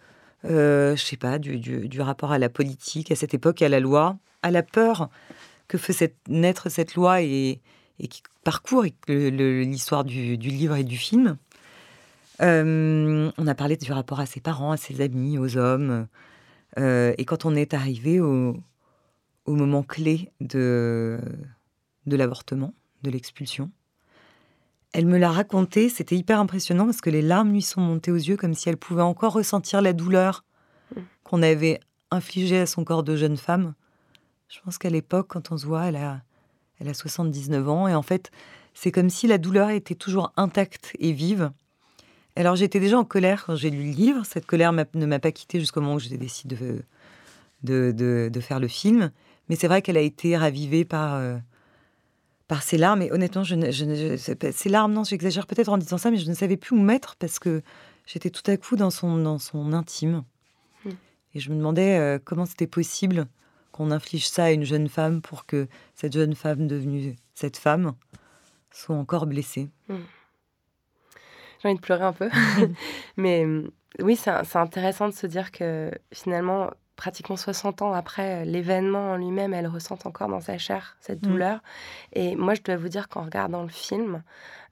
[0.45, 4.19] euh je sais pas, du, rapport à la politique, à cette époque, à la loi,
[4.43, 5.11] à la peur
[5.69, 7.61] que fait naître cette loi et,
[7.99, 11.37] qui parcourt l'histoire du, livre et du film.
[12.41, 16.07] Euh, on a parlé du rapport à ses parents, à ses amis, aux hommes.
[16.79, 18.57] Euh, et quand on est arrivé au,
[19.47, 21.19] moment clé de
[22.07, 22.73] l'avortement,
[23.03, 23.71] de l'expulsion.
[24.93, 28.17] Elle me l'a raconté, c'était hyper impressionnant parce que les larmes lui sont montées aux
[28.17, 30.45] yeux comme si elle pouvait encore ressentir la douleur
[30.95, 31.01] mm.
[31.23, 31.81] qu'on avait
[32.11, 33.75] infligée à son corps de jeune femme.
[34.49, 36.23] Je pense qu'à l'époque, quand on se voit, elle a,
[36.81, 38.33] elle a 79 ans et en fait,
[38.75, 41.53] c'est comme si la douleur était toujours intacte et vive.
[42.37, 44.25] Alors j'étais déjà en colère quand j'ai lu le livre.
[44.25, 46.57] Cette colère ne m'a pas quittée jusqu'au moment où j'ai décidé
[47.63, 49.11] de, de, faire le film.
[49.49, 51.37] Mais c'est vrai qu'elle a été ravivée par, euh,
[52.51, 53.01] par ses larmes.
[53.01, 56.57] Et honnêtement, je, ces larmes, non, j'exagère peut-être en disant ça, mais je ne savais
[56.57, 57.63] plus où mettre parce que
[58.07, 60.25] j'étais tout à coup dans son, dans son intime.
[60.85, 60.91] Hmm.
[61.33, 63.29] Et je me demandais euh, comment c'était possible
[63.71, 67.93] qu'on inflige ça à une jeune femme pour que cette jeune femme devenue cette femme
[68.73, 69.69] soit encore blessée.
[69.89, 69.99] Hmm.
[71.63, 72.31] J'ai envie de pleurer un peu.
[73.17, 73.47] mais
[74.01, 79.17] oui, c'est intéressant de se dire que finalement, pratiquement 60 ans après euh, l'événement en
[79.17, 81.29] lui-même, elle ressent encore dans sa chair cette mm.
[81.29, 81.63] douleur.
[82.13, 84.23] Et moi, je dois vous dire qu'en regardant le film,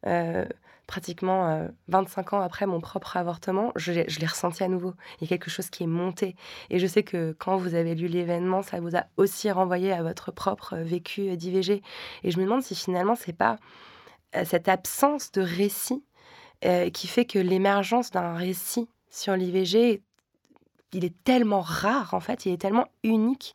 [0.06, 0.44] euh,
[0.86, 4.92] pratiquement 25 euh, ans après mon propre avortement, je, l'ai ressenti à nouveau.
[5.18, 6.36] Il y a quelque chose qui est monté.
[6.68, 10.02] Et je sais que quand vous avez lu l'événement, ça vous a aussi renvoyé à
[10.02, 11.82] votre propre vécu d'IVG.
[12.24, 13.56] Et je me demande si finalement, c'est pas
[14.44, 16.04] cette absence de récit
[16.92, 20.02] qui fait que l'émergence d'un récit sur l'IVG
[20.92, 23.54] il est tellement rare, en fait, il est tellement unique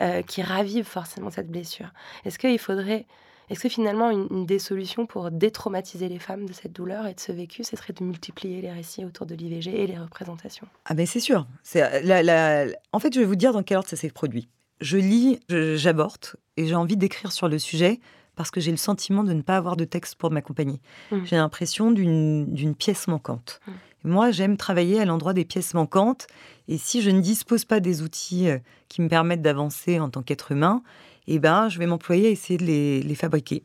[0.00, 1.92] euh, qu'il ravive forcément cette blessure.
[2.24, 3.06] Est-ce qu'il faudrait.
[3.50, 7.20] Est-ce que finalement, une, des solutions pour détraumatiser les femmes de cette douleur et de
[7.20, 10.66] ce vécu, ce serait de multiplier les récits autour de l'IVG et les représentations?
[10.86, 11.46] Ah, ben c'est sûr.
[11.62, 14.48] C'est, euh, la, En fait, je vais vous dire dans quel ordre ça s'est produit.
[14.80, 18.00] Je lis, j'aborte et j'ai envie d'écrire sur le sujet
[18.34, 20.80] parce que j'ai le sentiment de ne pas avoir de texte pour m'accompagner.
[21.10, 21.18] Mmh.
[21.24, 23.60] J'ai l'impression d'une pièce manquante.
[23.66, 23.72] Mmh.
[24.04, 26.26] Moi, j'aime travailler à l'endroit des pièces manquantes.
[26.68, 28.58] Et si je ne dispose pas des outils euh,
[28.88, 30.82] qui me permettent d'avancer en tant qu'être humain,
[31.26, 33.64] eh ben, je vais m'employer à essayer de les, fabriquer.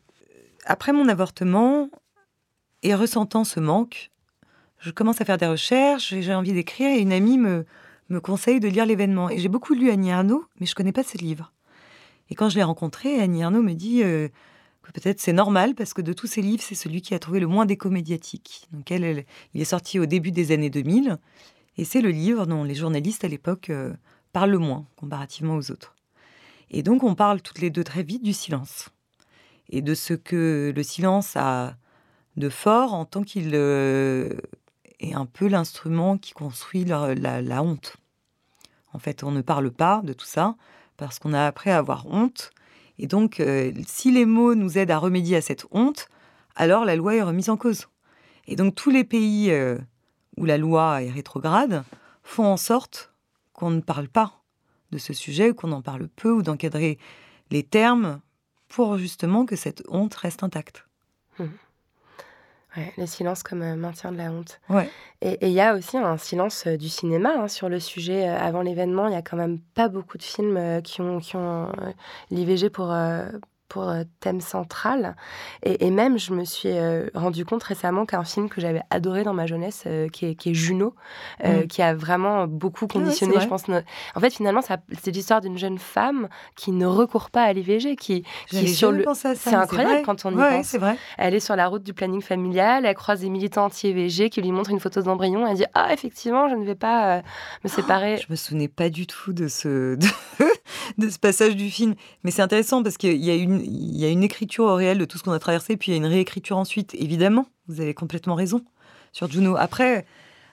[0.65, 1.89] Après mon avortement,
[2.83, 4.11] et ressentant ce manque,
[4.79, 7.65] je commence à faire des recherches, j'ai envie d'écrire, et une amie me,
[8.09, 9.29] me conseille de lire l'événement.
[9.29, 11.51] Et j'ai beaucoup lu Annie Arnaud, mais je ne connais pas ce livre.
[12.29, 14.29] Et quand je l'ai rencontrée, Annie Arnaud me dit euh,
[14.93, 17.47] peut-être c'est normal parce que de tous ces livres, c'est celui qui a trouvé le
[17.47, 18.67] moins d'écho médiatique.
[18.71, 21.17] Donc elle, il est sorti au début des années 2000
[21.79, 23.93] et c'est le livre dont les journalistes à l'époque euh,
[24.33, 25.95] parlent le moins comparativement aux autres.
[26.71, 28.89] Et donc on parle toutes les deux très vite du silence
[29.69, 31.77] et de ce que le silence a
[32.35, 34.33] de fort en tant qu'il euh,
[34.99, 37.95] est un peu l'instrument qui construit la, honte.
[38.91, 40.57] En fait, on ne parle pas de tout ça
[40.97, 42.51] parce qu'on a appris à avoir honte
[42.97, 46.09] et donc, euh, si les mots nous aident à remédier à cette honte,
[46.57, 47.87] alors la loi est remise en cause.
[48.47, 49.49] Et donc, tous les pays
[50.39, 51.83] où la loi est rétrograde
[52.23, 53.13] font en sorte
[53.53, 54.33] qu'on ne parle pas
[54.91, 56.97] de ce sujet, qu'on en parle peu, ou d'encadrer
[57.51, 58.21] les termes
[58.67, 60.85] pour justement que cette honte reste intacte.
[61.37, 61.45] Mmh.
[62.77, 64.59] Ouais, le silence comme euh, maintien de la honte.
[64.69, 64.89] Ouais.
[65.21, 68.29] Et il y a aussi un silence euh, du cinéma hein, sur le sujet.
[68.29, 71.35] Euh, avant l'événement, il y a quand même pas beaucoup de films qui ont, qui
[71.35, 71.71] ont
[72.29, 72.93] l'IVG pour,
[73.69, 75.15] pour euh, thème central.
[75.63, 79.23] Et, et même, je me suis euh, rendu compte récemment qu'un film que j'avais adoré
[79.23, 80.93] dans ma jeunesse, euh, qui, est, qui est Juno,
[81.43, 81.67] Mm.
[81.67, 83.67] qui a vraiment beaucoup Ah conditionné, je pense.
[83.67, 83.79] no-
[84.15, 88.23] En fait, finalement, c'est l'histoire d'une jeune femme qui ne recourt pas à l'IVG, qui,
[88.49, 89.05] qui est sur le.
[89.35, 90.67] C'est incroyable quand on y Ouais, pense.
[90.67, 90.97] c'est vrai.
[91.17, 94.51] Elle est sur la route du planning familial, elle croise des militants anti-EVG qui lui
[94.51, 95.45] montrent une photo d'embryon.
[95.47, 97.21] Elle dit Ah, effectivement, je ne vais pas euh,
[97.63, 98.17] me séparer.
[98.17, 100.07] Je me souvenais pas du tout de ce, de,
[100.97, 101.95] de ce passage du film.
[102.23, 104.97] Mais c'est intéressant parce qu'il y, a une- il y a une écriture au réel
[104.97, 106.95] de tout ce qu'on a traversé, puis il y a une réécriture ensuite.
[106.95, 108.63] Évidemment, vous avez complètement raison
[109.11, 109.55] sur Juno.
[109.57, 110.05] Après,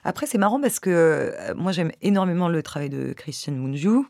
[0.03, 4.05] après c'est marrant parce que euh, moi, j'aime énormément le travail de Christian Mungiu.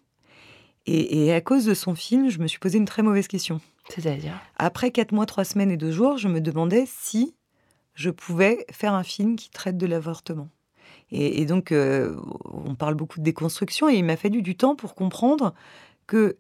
[0.86, 3.60] Et, et à cause de son film, je me suis posé une très mauvaise question.
[3.90, 4.34] C'est-à-dire?
[4.58, 7.36] Après quatre mois, trois semaines et deux jours, je me demandais si
[7.94, 10.50] je pouvais faire un film qui traite de l'avortement.
[11.12, 14.76] Et, et donc, euh, on parle beaucoup de déconstruction, et il m'a fallu du temps
[14.76, 15.54] pour comprendre
[16.06, 16.38] que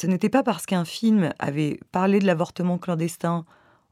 [0.00, 3.44] ce n'était pas parce qu'un film avait parlé de l'avortement clandestin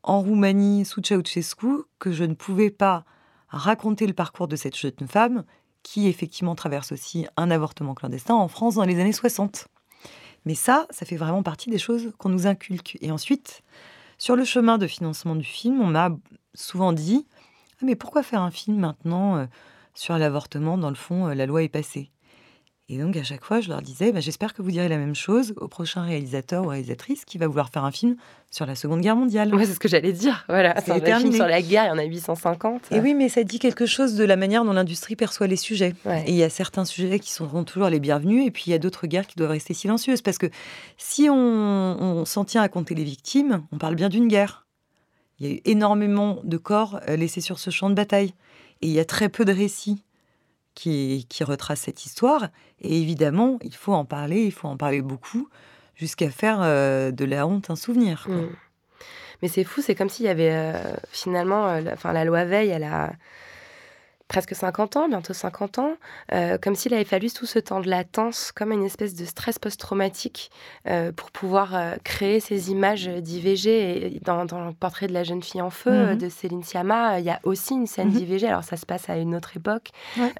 [0.05, 3.05] en Roumanie sous Ceausescu que je ne pouvais pas
[3.49, 5.43] raconter le parcours de cette jeune femme
[5.83, 9.67] qui effectivement traverse aussi un avortement clandestin en France dans les années 60.
[10.45, 12.99] Mais ça, ça fait vraiment partie des choses qu'on nous inculque.
[13.01, 13.63] Et ensuite,
[14.17, 16.11] sur le chemin de financement du film, on m'a
[16.55, 17.27] souvent dit
[17.83, 19.47] ah, Mais pourquoi faire un film maintenant euh,
[19.93, 20.79] sur l'avortement?
[20.79, 22.13] Dans le fond, euh, la loi est passée.
[22.89, 25.17] Et donc, à chaque fois, je leur disais Bah, J'espère que vous direz la même
[25.17, 28.17] chose au prochain réalisateur ou réalisatrice qui va vouloir faire un film
[28.49, 29.53] sur la Seconde Guerre mondiale.
[29.53, 30.45] Ouais, c'est ce que j'allais dire.
[30.49, 31.31] Voilà, C'est terminé.
[31.31, 32.93] film sur la guerre, il y en a 850.
[32.93, 35.95] Et oui, mais ça dit quelque chose de la manière dont l'industrie perçoit les sujets.
[36.05, 36.23] Ouais.
[36.29, 38.75] Et il y a certains sujets qui seront toujours les bienvenus, et puis il y
[38.75, 40.23] a d'autres guerres qui doivent rester silencieuses.
[40.23, 40.47] Parce que
[40.97, 44.65] si on, on s'en tient à compter les victimes, on parle bien d'une guerre.
[45.41, 48.33] Il y a eu énormément de corps euh, laissés sur ce champ de bataille.
[48.81, 50.03] Et il y a très peu de récits
[50.77, 52.49] qui, retracent cette histoire.
[52.81, 55.49] Et évidemment, il faut en parler, il faut en parler beaucoup,
[55.97, 58.25] jusqu'à faire euh, de la honte un souvenir.
[58.25, 58.37] quoi.
[58.37, 58.51] Mm.
[59.43, 62.45] Mais c'est fou, c'est comme s'il y avait euh, finalement, euh, la, enfin, la loi
[62.45, 63.13] Veil, elle a
[64.29, 65.93] presque 50 ans, bientôt 50 ans,
[66.33, 69.59] euh, comme s'il avait fallu tout ce temps de latence, comme une espèce de stress
[69.59, 70.51] post-traumatique
[70.89, 74.15] euh, pour pouvoir euh, créer ces images d'IVG.
[74.17, 76.19] Et dans, dans le portrait de la jeune fille en feu Mhm.
[76.19, 78.15] de Céline Sciamma, il y a aussi une scène Mhm.
[78.15, 78.47] d'IVG.
[78.49, 80.33] Alors ça se passe à une autre époque, Ouais.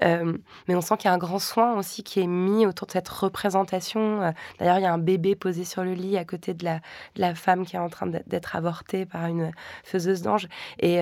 [0.67, 2.91] Mais on sent qu'il y a un grand soin aussi qui est mis autour de
[2.91, 4.33] cette représentation.
[4.59, 6.75] D'ailleurs, il y a un bébé posé sur le lit à côté de la,
[7.15, 9.51] de la femme qui est en train d'être- avortée par une
[9.83, 10.47] faiseuse d'ange.
[10.79, 10.95] Et,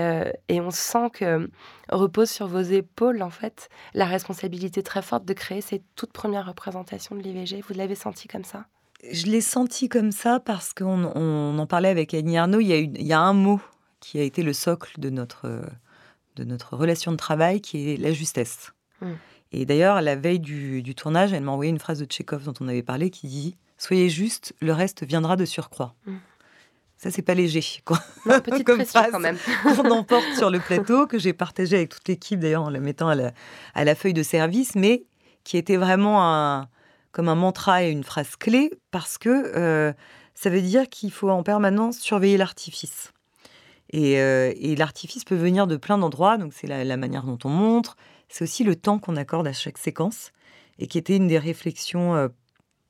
[0.49, 1.49] et on sent que
[1.89, 6.45] repose sur vos épaules, en fait, la responsabilité très forte de créer ces toutes premières
[6.45, 7.61] représentations de l'IVG.
[7.67, 8.65] Vous l'avez senti comme ça?
[9.11, 12.59] Je l'ai senti comme ça parce qu'on on en parlait avec Annie Arnaud.
[12.59, 13.59] Il y, a une- il y a un mot
[13.99, 15.61] qui a été le socle de notre,
[16.35, 18.71] de notre relation de travail, qui est la justesse.
[19.01, 19.11] Mm.
[19.51, 22.53] Et d'ailleurs, la veille du, du tournage, elle m'a envoyé une phrase de Tchekhov dont
[22.61, 25.95] on avait parlé qui dit Soyez juste, le reste viendra de surcroît.
[26.05, 26.15] Mm.
[26.97, 27.99] Ça, c'est pas léger, quoi.
[28.25, 29.37] Non, petite Comme pression quand même.
[29.63, 33.09] qu'on emporte sur le plateau, que j'ai partagé avec toute l'équipe d'ailleurs en la mettant
[33.09, 33.31] à la,
[33.73, 35.05] à la feuille de service, mais
[35.43, 36.67] qui était vraiment un,
[37.11, 39.93] comme un mantra et une phrase clé parce que euh,
[40.33, 43.11] ça veut dire qu'il faut en permanence surveiller l'artifice.
[43.91, 47.37] Et, euh, et l'artifice peut venir de plein d'endroits, donc c'est la, la manière dont
[47.43, 47.95] on montre,
[48.29, 50.31] c'est aussi le temps qu'on accorde à chaque séquence,
[50.79, 52.27] et qui était une des réflexions euh,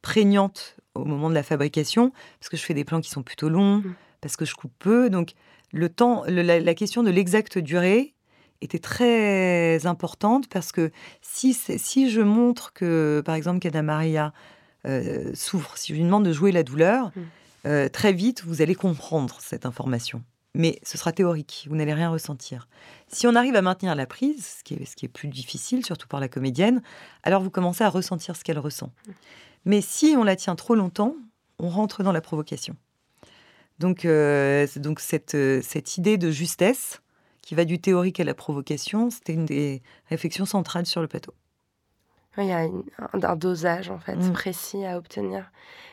[0.01, 3.49] prégnantes au moment de la fabrication, parce que je fais des plans qui sont plutôt
[3.49, 3.95] longs, Mm.
[4.21, 5.33] parce que je coupe peu, donc
[5.71, 8.13] le temps, le- la, la question de l'exacte durée
[8.61, 10.91] était très importante parce que
[11.21, 14.33] si, si je montre que, par exemple, qu'Anna Maria
[14.87, 17.21] euh, souffre, si je lui demande de jouer la douleur, Mm.
[17.67, 20.23] euh, très vite, vous allez comprendre cette information.
[20.53, 22.67] Mais ce sera théorique, vous n'allez rien ressentir.
[23.09, 25.83] Si on arrive à maintenir la prise, ce qui est, ce qui est plus difficile,
[25.85, 26.81] surtout pour la comédienne,
[27.23, 28.91] alors vous commencez à ressentir ce qu'elle ressent.
[29.65, 31.15] Mais si on la tient trop longtemps,
[31.59, 32.75] on rentre dans la provocation.
[33.79, 37.01] Donc, euh, donc cette, euh, cette idée de justesse
[37.41, 41.33] qui va du théorique à la provocation, c'était une des réflexions centrales sur le plateau.
[42.37, 42.83] Il y a une-
[43.23, 44.33] un, dosage en fait Mm.
[44.33, 45.51] précis à obtenir.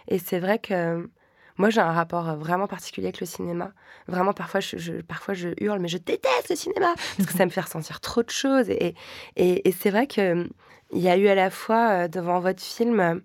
[0.08, 1.08] Et c'est vrai que
[1.56, 3.72] moi j'ai un rapport vraiment particulier avec le cinéma.
[4.08, 7.44] Vraiment parfois je, je- parfois je hurle mais je déteste le cinéma parce que ça
[7.44, 8.70] me fait ressentir trop de choses.
[8.70, 8.96] Et,
[9.36, 10.48] et, et c'est vrai que
[10.92, 13.20] il y a eu à la fois euh, devant votre film, euh,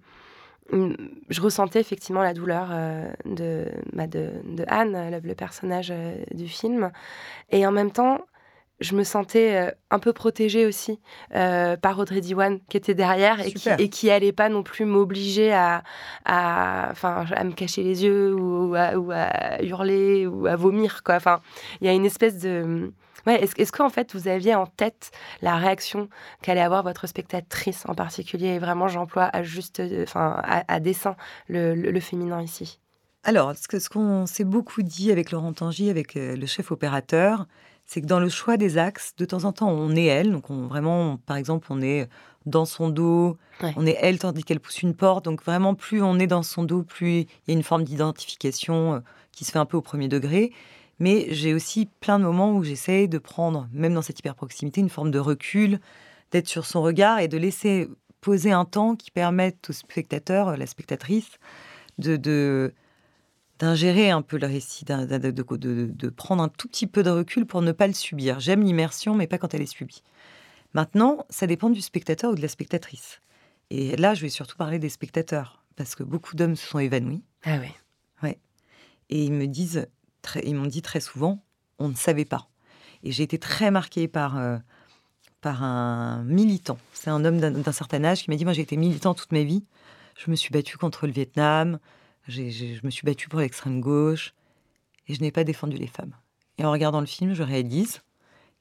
[0.71, 6.15] je ressentais effectivement la douleur euh, de, bah, de, de Anne, le, le personnage euh,
[6.33, 6.91] du film,
[7.51, 8.19] et en même temps
[8.79, 10.99] je me sentais euh, un peu protégée aussi
[11.33, 14.85] euh, par Audrey Diwan qui était derrière et qui, et qui allait pas non plus
[14.85, 15.83] m'obliger à,
[16.25, 21.01] à, à me cacher les yeux ou à, ou à hurler ou à vomir.
[21.09, 21.41] Enfin,
[21.81, 22.91] il y a une espèce de...
[23.27, 25.11] Ouais, est-ce, est-ce qu'en fait vous aviez en tête
[25.41, 26.09] la réaction
[26.41, 28.47] qu'allait avoir votre spectatrice en particulier?
[28.47, 31.15] Et vraiment, j'emploie à juste, enfin, à, à dessein
[31.47, 32.79] le, le- le féminin ici.
[33.23, 36.71] Alors, ce que- ce qu'on s'est beaucoup dit avec Laurent Tangy, avec euh, le chef
[36.71, 37.45] opérateur,
[37.85, 40.31] c'est que dans le choix des axes, de temps en temps, on est elle.
[40.31, 42.07] Donc, on, vraiment, par exemple, on est
[42.45, 43.73] dans son dos, Ouais.
[43.75, 45.25] on est elle tandis qu'elle pousse une porte.
[45.25, 48.93] Donc, vraiment, plus on est dans son dos, plus il y a une forme d'identification
[48.95, 48.99] euh,
[49.33, 50.51] qui se fait un peu au premier degré.
[50.99, 54.89] Mais j'ai aussi plein de moments où j'essaie de prendre, même dans cette hyper-proximité, une
[54.89, 55.79] forme de recul,
[56.31, 57.87] d'être sur son regard et de laisser
[58.21, 61.37] poser un temps qui permette au spectateur, la spectatrice,
[61.99, 62.73] de,
[63.59, 67.61] d'ingérer un peu le récit, de, de- prendre un tout petit peu de recul pour
[67.61, 68.39] ne pas le subir.
[68.39, 70.03] J'aime l'immersion, mais pas quand elle est subie.
[70.73, 73.21] Maintenant, ça dépend du spectateur ou de la spectatrice.
[73.69, 77.23] Et là, je vais surtout parler des spectateurs, parce que beaucoup d'hommes se sont évanouis.
[77.43, 77.69] Ah oui.
[79.09, 79.87] Et ils me disent,
[80.21, 81.43] très, ils m'ont dit très souvent,
[81.79, 82.49] on ne savait pas.
[83.03, 84.57] Et j'ai été très marquée par, euh,
[85.41, 86.77] par un militant.
[86.93, 89.43] C'est un homme d'un certain âge qui m'a dit, moi j'ai été militant toute ma
[89.43, 89.63] vie.
[90.15, 91.79] Je me suis battue contre le Vietnam,
[92.27, 94.33] je me suis battue pour l'extrême gauche,
[95.07, 96.13] et je n'ai pas défendu les femmes.
[96.57, 98.01] Et en regardant le film, je réalise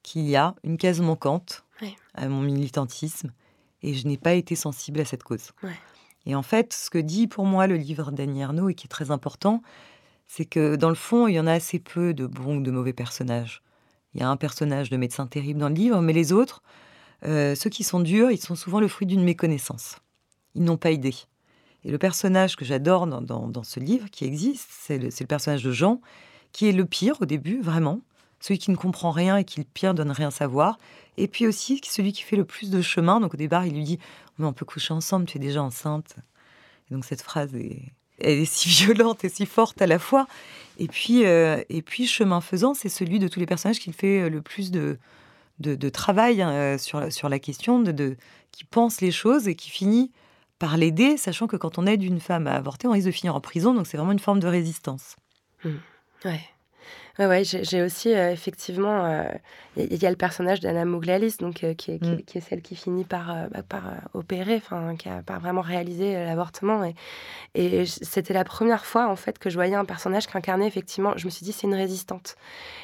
[0.03, 1.95] qu'il y a une case manquante Oui.
[2.13, 3.33] à mon militantisme,
[3.81, 5.51] et je n'ai pas été sensible à cette cause.
[6.25, 8.89] Et en fait, ce que dit pour moi le livre d'Annie Ernaux, et qui est
[8.89, 9.61] très important,
[10.27, 12.71] c'est que dans le fond, il y en a assez peu de bons ou de
[12.71, 13.63] mauvais personnages.
[14.13, 16.61] Il y a un personnage de médecin terrible dans le livre, mais les autres,
[17.25, 19.97] euh, ceux qui sont durs, ils sont souvent le fruit d'une méconnaissance.
[20.55, 21.15] Ils n'ont pas idée.
[21.83, 25.71] Et le personnage que j'adore dans, dans- ce livre, qui existe, c'est le, personnage de
[25.71, 26.01] Jean,
[26.51, 28.01] qui est le pire au début, vraiment.
[28.39, 30.77] Celui qui ne comprend rien et qui, le pire, donne rien savoir.
[31.17, 33.19] Et puis aussi, celui qui fait le plus de chemin.
[33.19, 33.99] Donc au départ, il lui dit
[34.37, 36.15] Mais on peut coucher ensemble, tu es déjà enceinte.
[36.89, 40.27] Et donc cette phrase est, elle est si violente et si forte à la fois.
[40.79, 44.21] Et puis, euh, et puis chemin faisant, c'est celui de tous les personnages qui fait
[44.21, 44.97] euh, le plus de,
[45.59, 48.15] de, travail euh, sur, sur la question, de,
[48.51, 50.11] qui pense les choses et qui finit
[50.59, 53.35] par l'aider, sachant que quand on aide une femme à avorter, on risque de finir
[53.35, 53.73] en prison.
[53.73, 55.15] Donc c'est vraiment une forme de résistance.
[56.25, 56.41] Ouais.
[57.19, 59.23] Ouais, ouais, j'ai aussi euh, effectivement, euh,
[59.75, 62.21] il y, a le personnage d'Anna Mouglalis, donc euh, qui, est, qui, Mm.
[62.23, 66.13] qui est celle qui finit par, bah, par opérer, enfin, qui a pas vraiment réalisé
[66.13, 66.83] l'avortement.
[67.55, 71.13] Et, c'était la première fois en fait que je voyais un personnage qui incarnait effectivement.
[71.15, 72.35] Je me suis dit c'est une résistante.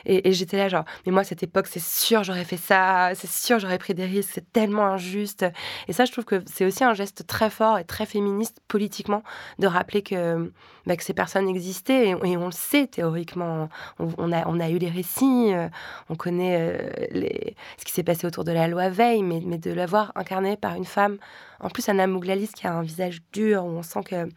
[0.05, 3.11] Et, et j'étais là genre, mais moi à cette époque c'est sûr j'aurais fait ça,
[3.13, 5.45] c'est sûr j'aurais pris des risques, c'est tellement injuste.
[5.87, 9.23] Et ça je trouve que c'est aussi un geste très fort et très féministe politiquement
[9.59, 10.51] de rappeler que,
[10.87, 13.69] bah, que ces personnes existaient et, et on le sait théoriquement.
[13.99, 15.67] On, on a, on a eu les récits, euh,
[16.09, 19.57] on connaît euh, les, ce qui s'est passé autour de la loi Veil, mais, mais
[19.57, 21.17] de l'avoir incarné par une femme,
[21.59, 24.29] en plus Anna Mouglalis qui a un visage dur, où on sent que...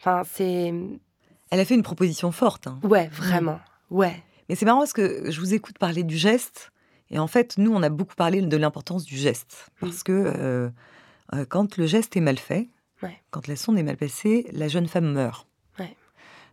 [0.00, 0.72] Enfin, c'est...
[1.50, 2.66] Elle a fait une proposition forte.
[2.66, 2.78] hein.
[2.82, 3.60] Ouais, vraiment.
[3.90, 4.22] Ouais.
[4.48, 6.70] Mais c'est marrant parce que je vous écoute parler du geste.
[7.10, 9.70] Et en fait, nous, on a beaucoup parlé de l'importance du geste.
[9.80, 10.68] Parce que euh,
[11.34, 12.68] euh, quand le geste est mal fait,
[13.02, 13.16] Ouais.
[13.30, 15.46] quand la sonde est mal passée, la jeune femme meurt.
[15.78, 15.94] Ouais.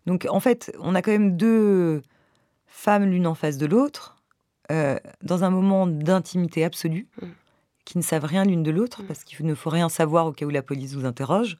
[0.05, 2.01] Donc, en fait, on a quand même deux
[2.75, 4.17] femmes l'une en face de l'autre,
[4.71, 7.27] euh, dans un moment d'intimité absolue, Mm.
[7.85, 9.05] qui ne savent rien l'une de l'autre, Mm.
[9.05, 11.57] parce qu'il ne faut rien savoir au cas où la police vous interroge.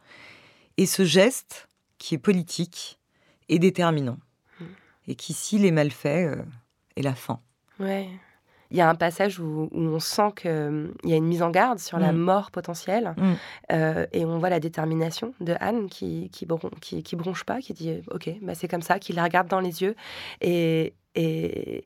[0.78, 1.68] Et ce geste,
[2.00, 3.00] qui est politique,
[3.48, 4.18] est déterminant.
[4.60, 4.64] Mm.
[5.08, 6.42] Et qui, s'il est mal fait, euh,
[6.98, 7.40] est la fin.
[7.80, 8.10] Ouais.
[8.72, 10.50] Il y a un passage où, où on sent qu'il
[11.04, 13.14] y a une mise en garde sur la mort potentielle
[13.72, 17.62] euh, et on voit la détermination de Anne qui, qui, bron- qui, qui bronche pas,
[17.62, 19.96] qui dit Ok, bah c'est comme ça, qui la regarde dans les yeux
[20.42, 21.86] et, et,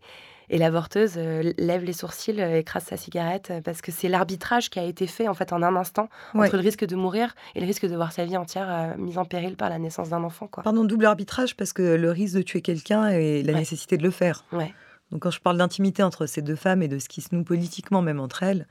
[0.49, 4.69] et l'avorteuse euh, lève les sourcils, euh, écrase sa cigarette euh, parce que c'est l'arbitrage
[4.69, 6.47] qui a été fait en fait en un instant Ouais.
[6.47, 9.17] entre le risque de mourir et le risque de voir sa vie entière euh, mise
[9.17, 10.47] en péril par la naissance d'un enfant.
[10.47, 10.63] Quoi.
[10.63, 13.59] Pardon, double arbitrage, parce que le risque de tuer quelqu'un et la Ouais.
[13.59, 14.45] nécessité de le faire.
[14.53, 14.73] Ouais.
[15.11, 17.43] Donc quand je parle d'intimité entre ces deux femmes et de ce qui se noue
[17.43, 18.67] politiquement même entre elles.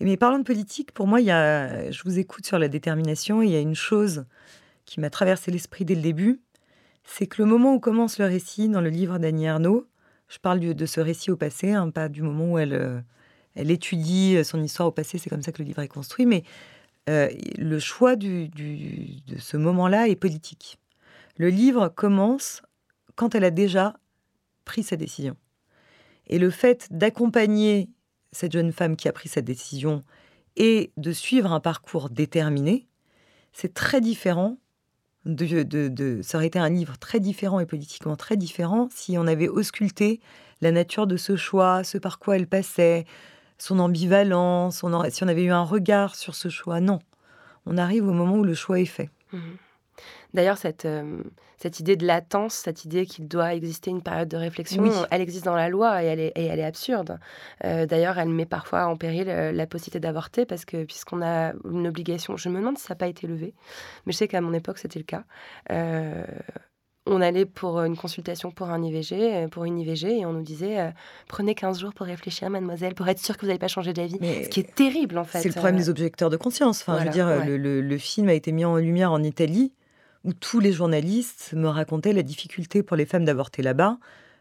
[0.00, 2.68] Et mais parlant de politique, pour moi, il y a, je vous écoute sur la
[2.68, 4.24] détermination, et il y a une chose
[4.84, 6.40] qui m'a traversé l'esprit dès le début,
[7.04, 9.86] c'est que le moment où commence le récit dans le livre d'Annie Ernaux,
[10.32, 13.00] je parle de ce récit au passé, hein, pas du moment où elle, euh,
[13.54, 16.42] elle étudie son histoire au passé, c'est comme ça que le livre est construit, mais
[17.10, 17.28] euh,
[17.58, 18.48] le choix de
[19.38, 20.78] ce moment-là est politique.
[21.36, 22.62] Le livre commence
[23.14, 23.94] quand elle a déjà
[24.64, 25.36] pris sa décision.
[26.28, 27.90] Et le fait d'accompagner
[28.30, 30.02] cette jeune femme qui a pris sa décision
[30.56, 32.86] et de suivre un parcours déterminé,
[33.52, 34.56] c'est très différent
[35.24, 39.16] de, de, de- ça aurait été un livre très différent et politiquement très différent si
[39.18, 40.20] on avait ausculté
[40.60, 43.04] la nature de ce choix, ce par quoi elle passait,
[43.58, 46.80] son ambivalence, si on avait eu un regard sur ce choix.
[46.80, 46.98] Non,
[47.66, 49.10] on arrive au moment où le choix est fait.
[49.32, 49.40] Mhm.
[50.34, 51.22] D'ailleurs, cette, euh,
[51.58, 54.90] cette idée de latence, cette idée qu'il doit exister une période de réflexion, Oui.
[55.10, 57.18] elle existe dans la loi et elle est, et elle est absurde.
[57.64, 61.52] Euh, D'ailleurs, elle met parfois en péril euh, la possibilité d'avorter parce que puisqu'on a
[61.70, 63.54] une obligation, je me demande si ça n'a pas été levé,
[64.06, 65.24] mais je sais qu'à mon époque, c'était le cas.
[65.70, 66.24] Euh,
[67.04, 70.78] on allait pour une consultation pour un IVG, pour une IVG, et on nous disait
[70.78, 70.90] euh,
[71.26, 74.18] prenez 15 jours pour réfléchir, mademoiselle, pour être sûr que vous n'allez pas changer d'avis.
[74.20, 75.40] Mais Ce qui est terrible, en fait.
[75.40, 76.80] C'est le problème Euh, des objecteurs de conscience.
[76.82, 77.44] Enfin, je veux dire, ouais.
[77.44, 79.72] le, le- le film a été mis en lumière en Italie,
[80.24, 83.98] où tous les journalistes me racontaient la difficulté pour les femmes d'avorter là-bas,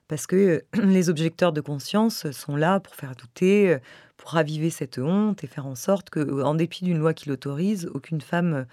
[0.07, 3.77] parce que les objecteurs de conscience sont là pour faire douter,
[4.17, 7.89] pour raviver cette honte et faire en sorte que, en dépit d'une loi qui l'autorise,
[7.93, 8.65] aucune femme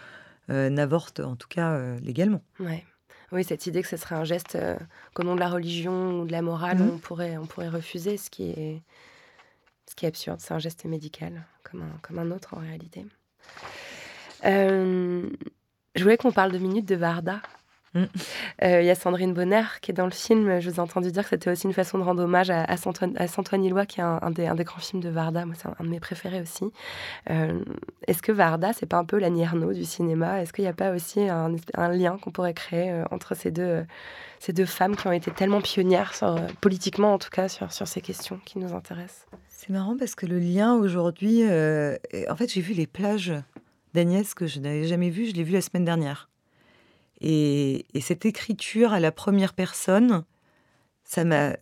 [0.51, 2.43] euh, n'avorte, en tout cas euh, légalement.
[2.61, 2.85] Ouais.
[3.31, 4.77] Oui, cette idée que ce serait un geste euh,
[5.15, 6.91] qu'au nom de la religion ou de la morale, Mhm.
[6.95, 8.83] on, pourrait, on pourrait refuser, ce qui est,
[9.89, 10.41] ce qui est absurde.
[10.41, 13.05] C'est un geste médical, comme un, comme un autre en réalité.
[14.45, 15.29] Euh,
[15.95, 17.41] je voulais qu'on parle de Minutes de Varda.
[17.95, 18.07] Mhm.
[18.65, 20.61] Euh, Il y a Sandrine Bonner qui est dans le film.
[20.61, 22.77] Je vous ai entendu dire que c'était aussi une façon de rendre hommage à, à
[22.77, 25.47] Saint-Ouen Illois, qui est un, un des, un des grands films de Varda.
[25.47, 26.71] Moi, c'est un, un de mes préférés aussi.
[27.31, 27.59] Euh,
[28.07, 30.43] Est-ce que Varda, c'est pas un peu la Nierno du cinéma?
[30.43, 31.49] Est-ce qu'il n'y a pas aussi un,
[31.89, 33.83] lien qu'on pourrait créer euh, entre ces deux, euh,
[34.39, 37.73] ces deux femmes qui ont été tellement pionnières, sur, euh, politiquement en tout cas, sur,
[37.73, 39.25] sur ces questions qui nous intéressent?
[39.49, 41.97] C'est marrant parce que le lien aujourd'hui, euh,
[42.29, 43.33] en fait, j'ai vu les plages
[43.95, 46.29] d'Agnès que je n'avais jamais vues, je l'ai vu la semaine dernière.
[47.21, 50.25] Et, et cette écriture à la première personne,
[51.05, 51.57] ça m'a,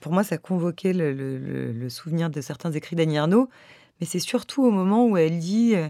[0.00, 3.48] pour moi, ça convoquait le, le- souvenir de certains écrits d'Annie Ernaux,
[4.00, 5.88] mais c'est surtout au moment où elle dit euh,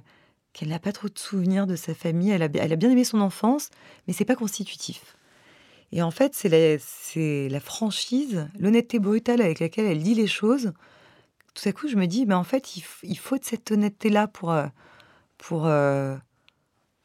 [0.52, 3.70] qu'elle n'a pas trop de souvenirs de sa famille, elle a, bien aimé son enfance,
[4.06, 5.16] mais c'est pas constitutif.
[5.92, 10.72] Et en fait, c'est la, la franchise, l'honnêteté brutale avec laquelle elle dit les choses.
[11.54, 14.26] Tout à coup, je me dis, ben en fait, il, il faut de cette honnêteté-là
[14.26, 14.66] pour, euh,
[15.46, 16.16] pour, euh,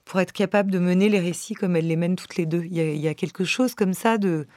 [0.04, 2.64] pour être capable de mener les récits comme elles les mènent toutes les deux.
[2.66, 4.48] Il y a, il y a quelque chose comme ça de,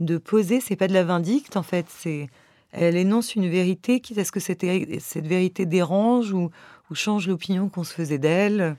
[0.00, 1.84] de poser, c'est pas de la vindicte, en fait.
[1.90, 2.28] c'est
[2.70, 4.64] Elle énonce une vérité, quitte à ce que cette,
[5.00, 6.50] cette vérité dérange ou,
[6.90, 8.78] ou change l'opinion qu'on se faisait d'elle.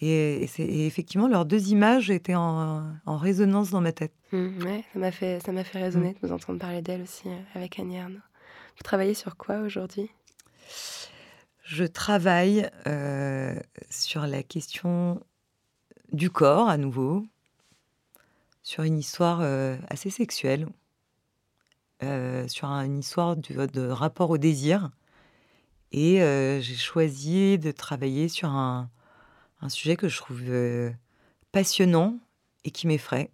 [0.00, 4.12] Et, et effectivement, leurs deux images étaient en, en résonance dans ma tête.
[4.32, 7.28] Mm, ouais, ça m'a fait, ça m'a fait résonner de vous entendre parler d'elle aussi
[7.28, 8.18] euh, avec Annie Ernaux.
[8.76, 10.10] Vous travaillez sur quoi aujourd'hui?
[11.70, 13.54] Je travaille euh,
[13.90, 15.22] sur la question
[16.12, 17.26] du corps à nouveau,
[18.62, 20.66] sur une histoire euh, assez sexuelle,
[22.02, 24.90] euh, sur un- une histoire de, de rapport au désir.
[25.92, 26.16] Et
[26.62, 28.90] j'ai choisi de travailler sur un,
[29.62, 30.42] un sujet que je trouve
[31.52, 32.18] passionnant
[32.64, 33.30] et qui m'effraie.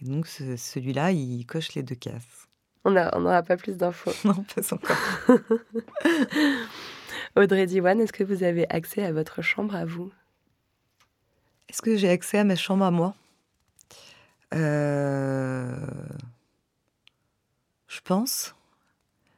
[0.00, 2.48] Et donc ce- celui-là, il coche les deux cases.
[2.84, 4.10] On n'aura pas plus d'infos.
[4.26, 4.96] Non, pas encore.
[7.34, 10.12] Audrey Diwan, est-ce que vous avez accès à votre chambre à vous?
[11.68, 13.14] Est-ce que j'ai accès à ma chambre à moi?
[14.54, 15.74] Euh,
[17.88, 18.54] Je pense.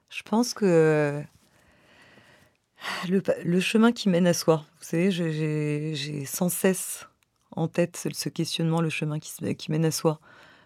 [0.09, 1.23] Je pense que
[3.09, 7.07] le, chemin qui mène à soi, vous savez, j'ai sans cesse
[7.53, 10.19] en tête ce, questionnement, le chemin qui, mène à soi.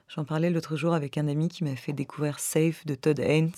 [0.09, 3.53] J'en parlais l'autre jour avec un ami qui m'a fait découvrir Safe de Todd Haynes.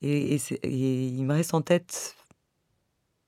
[0.00, 2.16] Et il me reste en tête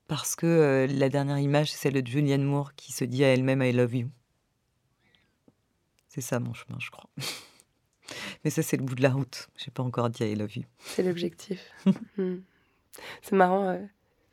[0.07, 3.33] parce que euh, la dernière image, c'est celle de Julianne Moore qui se dit à
[3.33, 4.09] elle-même I love you.
[6.07, 7.09] C'est ça mon chemin, je crois.
[8.43, 9.49] Mais ça, c'est le bout de la route.
[9.57, 10.63] J'ai pas encore dit I love you.
[10.79, 11.71] C'est l'objectif.
[12.17, 12.37] Hmm.
[13.21, 13.67] C'est marrant.
[13.67, 13.85] euh,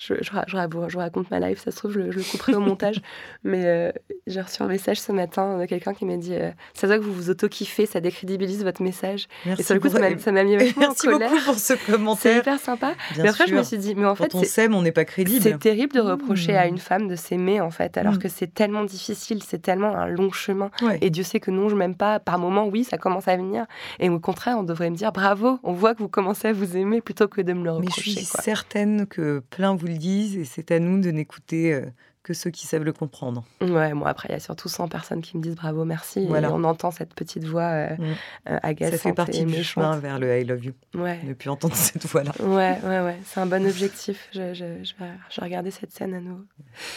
[0.04, 3.00] Je, je raconte ma life, ça se trouve, je, le- couperai au montage.
[3.44, 3.92] Mais euh,
[4.26, 6.98] j'ai reçu un message ce matin de quelqu'un qui m'a dit euh, Ça se voit
[6.98, 9.28] que vous vous auto-kiffez, ça décrédibilise votre message.
[9.46, 10.16] Merci Et sur le coup, ça m'a- mis
[10.56, 11.30] vachement en Merci colère.
[11.30, 12.38] beaucoup pour ce C'est commentaire.
[12.38, 12.94] hyper sympa.
[13.14, 14.82] Bien mais après, je me suis dit Mais en fait, Quand on c'est- s'aime, on
[14.82, 15.40] n'est pas crédible.
[15.42, 16.68] c'est terrible de reprocher à Mmh.
[16.70, 18.18] une femme de s'aimer, en fait, alors Mm.
[18.18, 20.70] que c'est tellement difficile, c'est tellement un long chemin.
[20.82, 20.98] Ouais.
[21.00, 22.18] Et Dieu sait que non, je m'aime pas.
[22.18, 23.66] Par moments, oui, ça commence à venir.
[24.00, 26.76] Et au contraire, on devrait me dire bravo, on voit que vous commencez à vous
[26.76, 28.10] aimer plutôt que de me le Mais je reprocher.
[28.10, 28.40] suis quoi.
[28.42, 31.86] certaine que plein vous le disent et c'est à nous de n'écouter euh,
[32.22, 33.44] que ceux qui savent le comprendre.
[33.60, 36.26] Ouais, moi après, il y a surtout 100 personnes qui me disent bravo, merci.
[36.26, 36.48] Voilà.
[36.48, 38.04] Et on entend cette petite voix euh, Mm.
[38.50, 40.72] euh, agaçante Ça fait partie du chemin vers le I love you.
[40.94, 41.20] Ouais.
[41.24, 42.32] Ne plus entendre cette voix-là.
[42.40, 43.18] Ouais, ouais, ouais.
[43.24, 44.28] C'est un bon objectif.
[44.32, 46.44] Je, je, je, vais, je vais regarder cette scène à nouveau.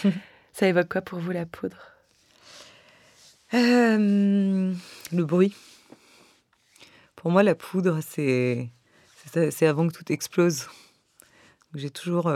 [0.54, 1.78] Ça évoque quoi pour vous la poudre?
[3.54, 4.74] Euh,
[5.12, 5.54] le bruit.
[7.16, 8.70] Pour moi, la poudre, c'est
[9.62, 10.68] avant que tout explose.
[11.74, 12.32] J'ai toujours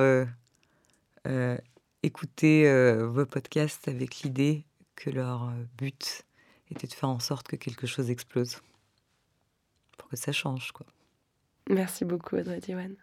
[1.28, 1.58] euh,
[2.04, 4.66] écouté euh, vos podcasts avec l'idée
[4.96, 6.26] que leur euh, but
[6.72, 8.62] était de faire en sorte que quelque chose explose.
[9.98, 10.86] Pour que ça change, quoi.
[11.70, 12.96] Merci beaucoup, Audrey Diwan.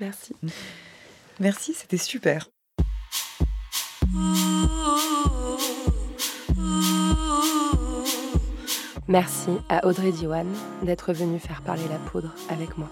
[0.00, 0.34] Merci.
[1.40, 2.48] Merci, c'était super.
[9.08, 10.46] Merci à Audrey Diwan
[10.82, 12.90] d'être venue faire parler la poudre avec moi.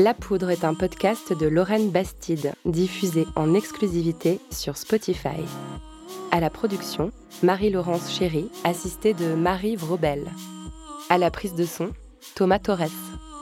[0.00, 5.40] La Poudre est un podcast de Lorraine Bastide, diffusé en exclusivité sur Spotify.
[6.30, 7.10] À la production,
[7.42, 10.30] Marie-Laurence Chéry, assistée de Marie Vrobel.
[11.10, 11.90] À la prise de son,
[12.36, 12.92] Thomas Torres.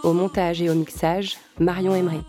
[0.02, 2.22] Au montage et au mixage, Marion Emery.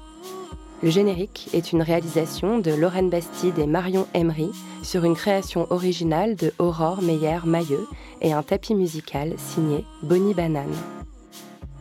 [0.84, 4.52] Le générique est une réalisation de Lorraine Bastide et Marion Emery
[4.84, 7.88] sur une création originale de Aurore Meyer-Mailleux
[8.22, 10.76] et un tapis musical signé Bonnie Banane.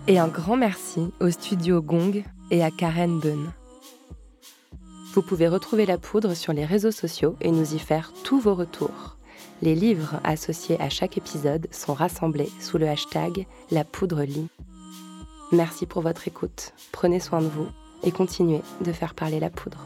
[0.08, 3.52] Et un grand merci au studio Gong et à Karen Bunn.
[5.14, 8.54] Vous pouvez retrouver la poudre sur les réseaux sociaux et nous y faire tous vos
[8.54, 9.16] retours.
[9.62, 14.24] Les livres associés à chaque épisode sont rassemblés sous le hashtag La Poudre.
[15.50, 17.66] Merci pour votre écoute, prenez soin de vous
[18.04, 19.84] et continuez de faire parler la poudre.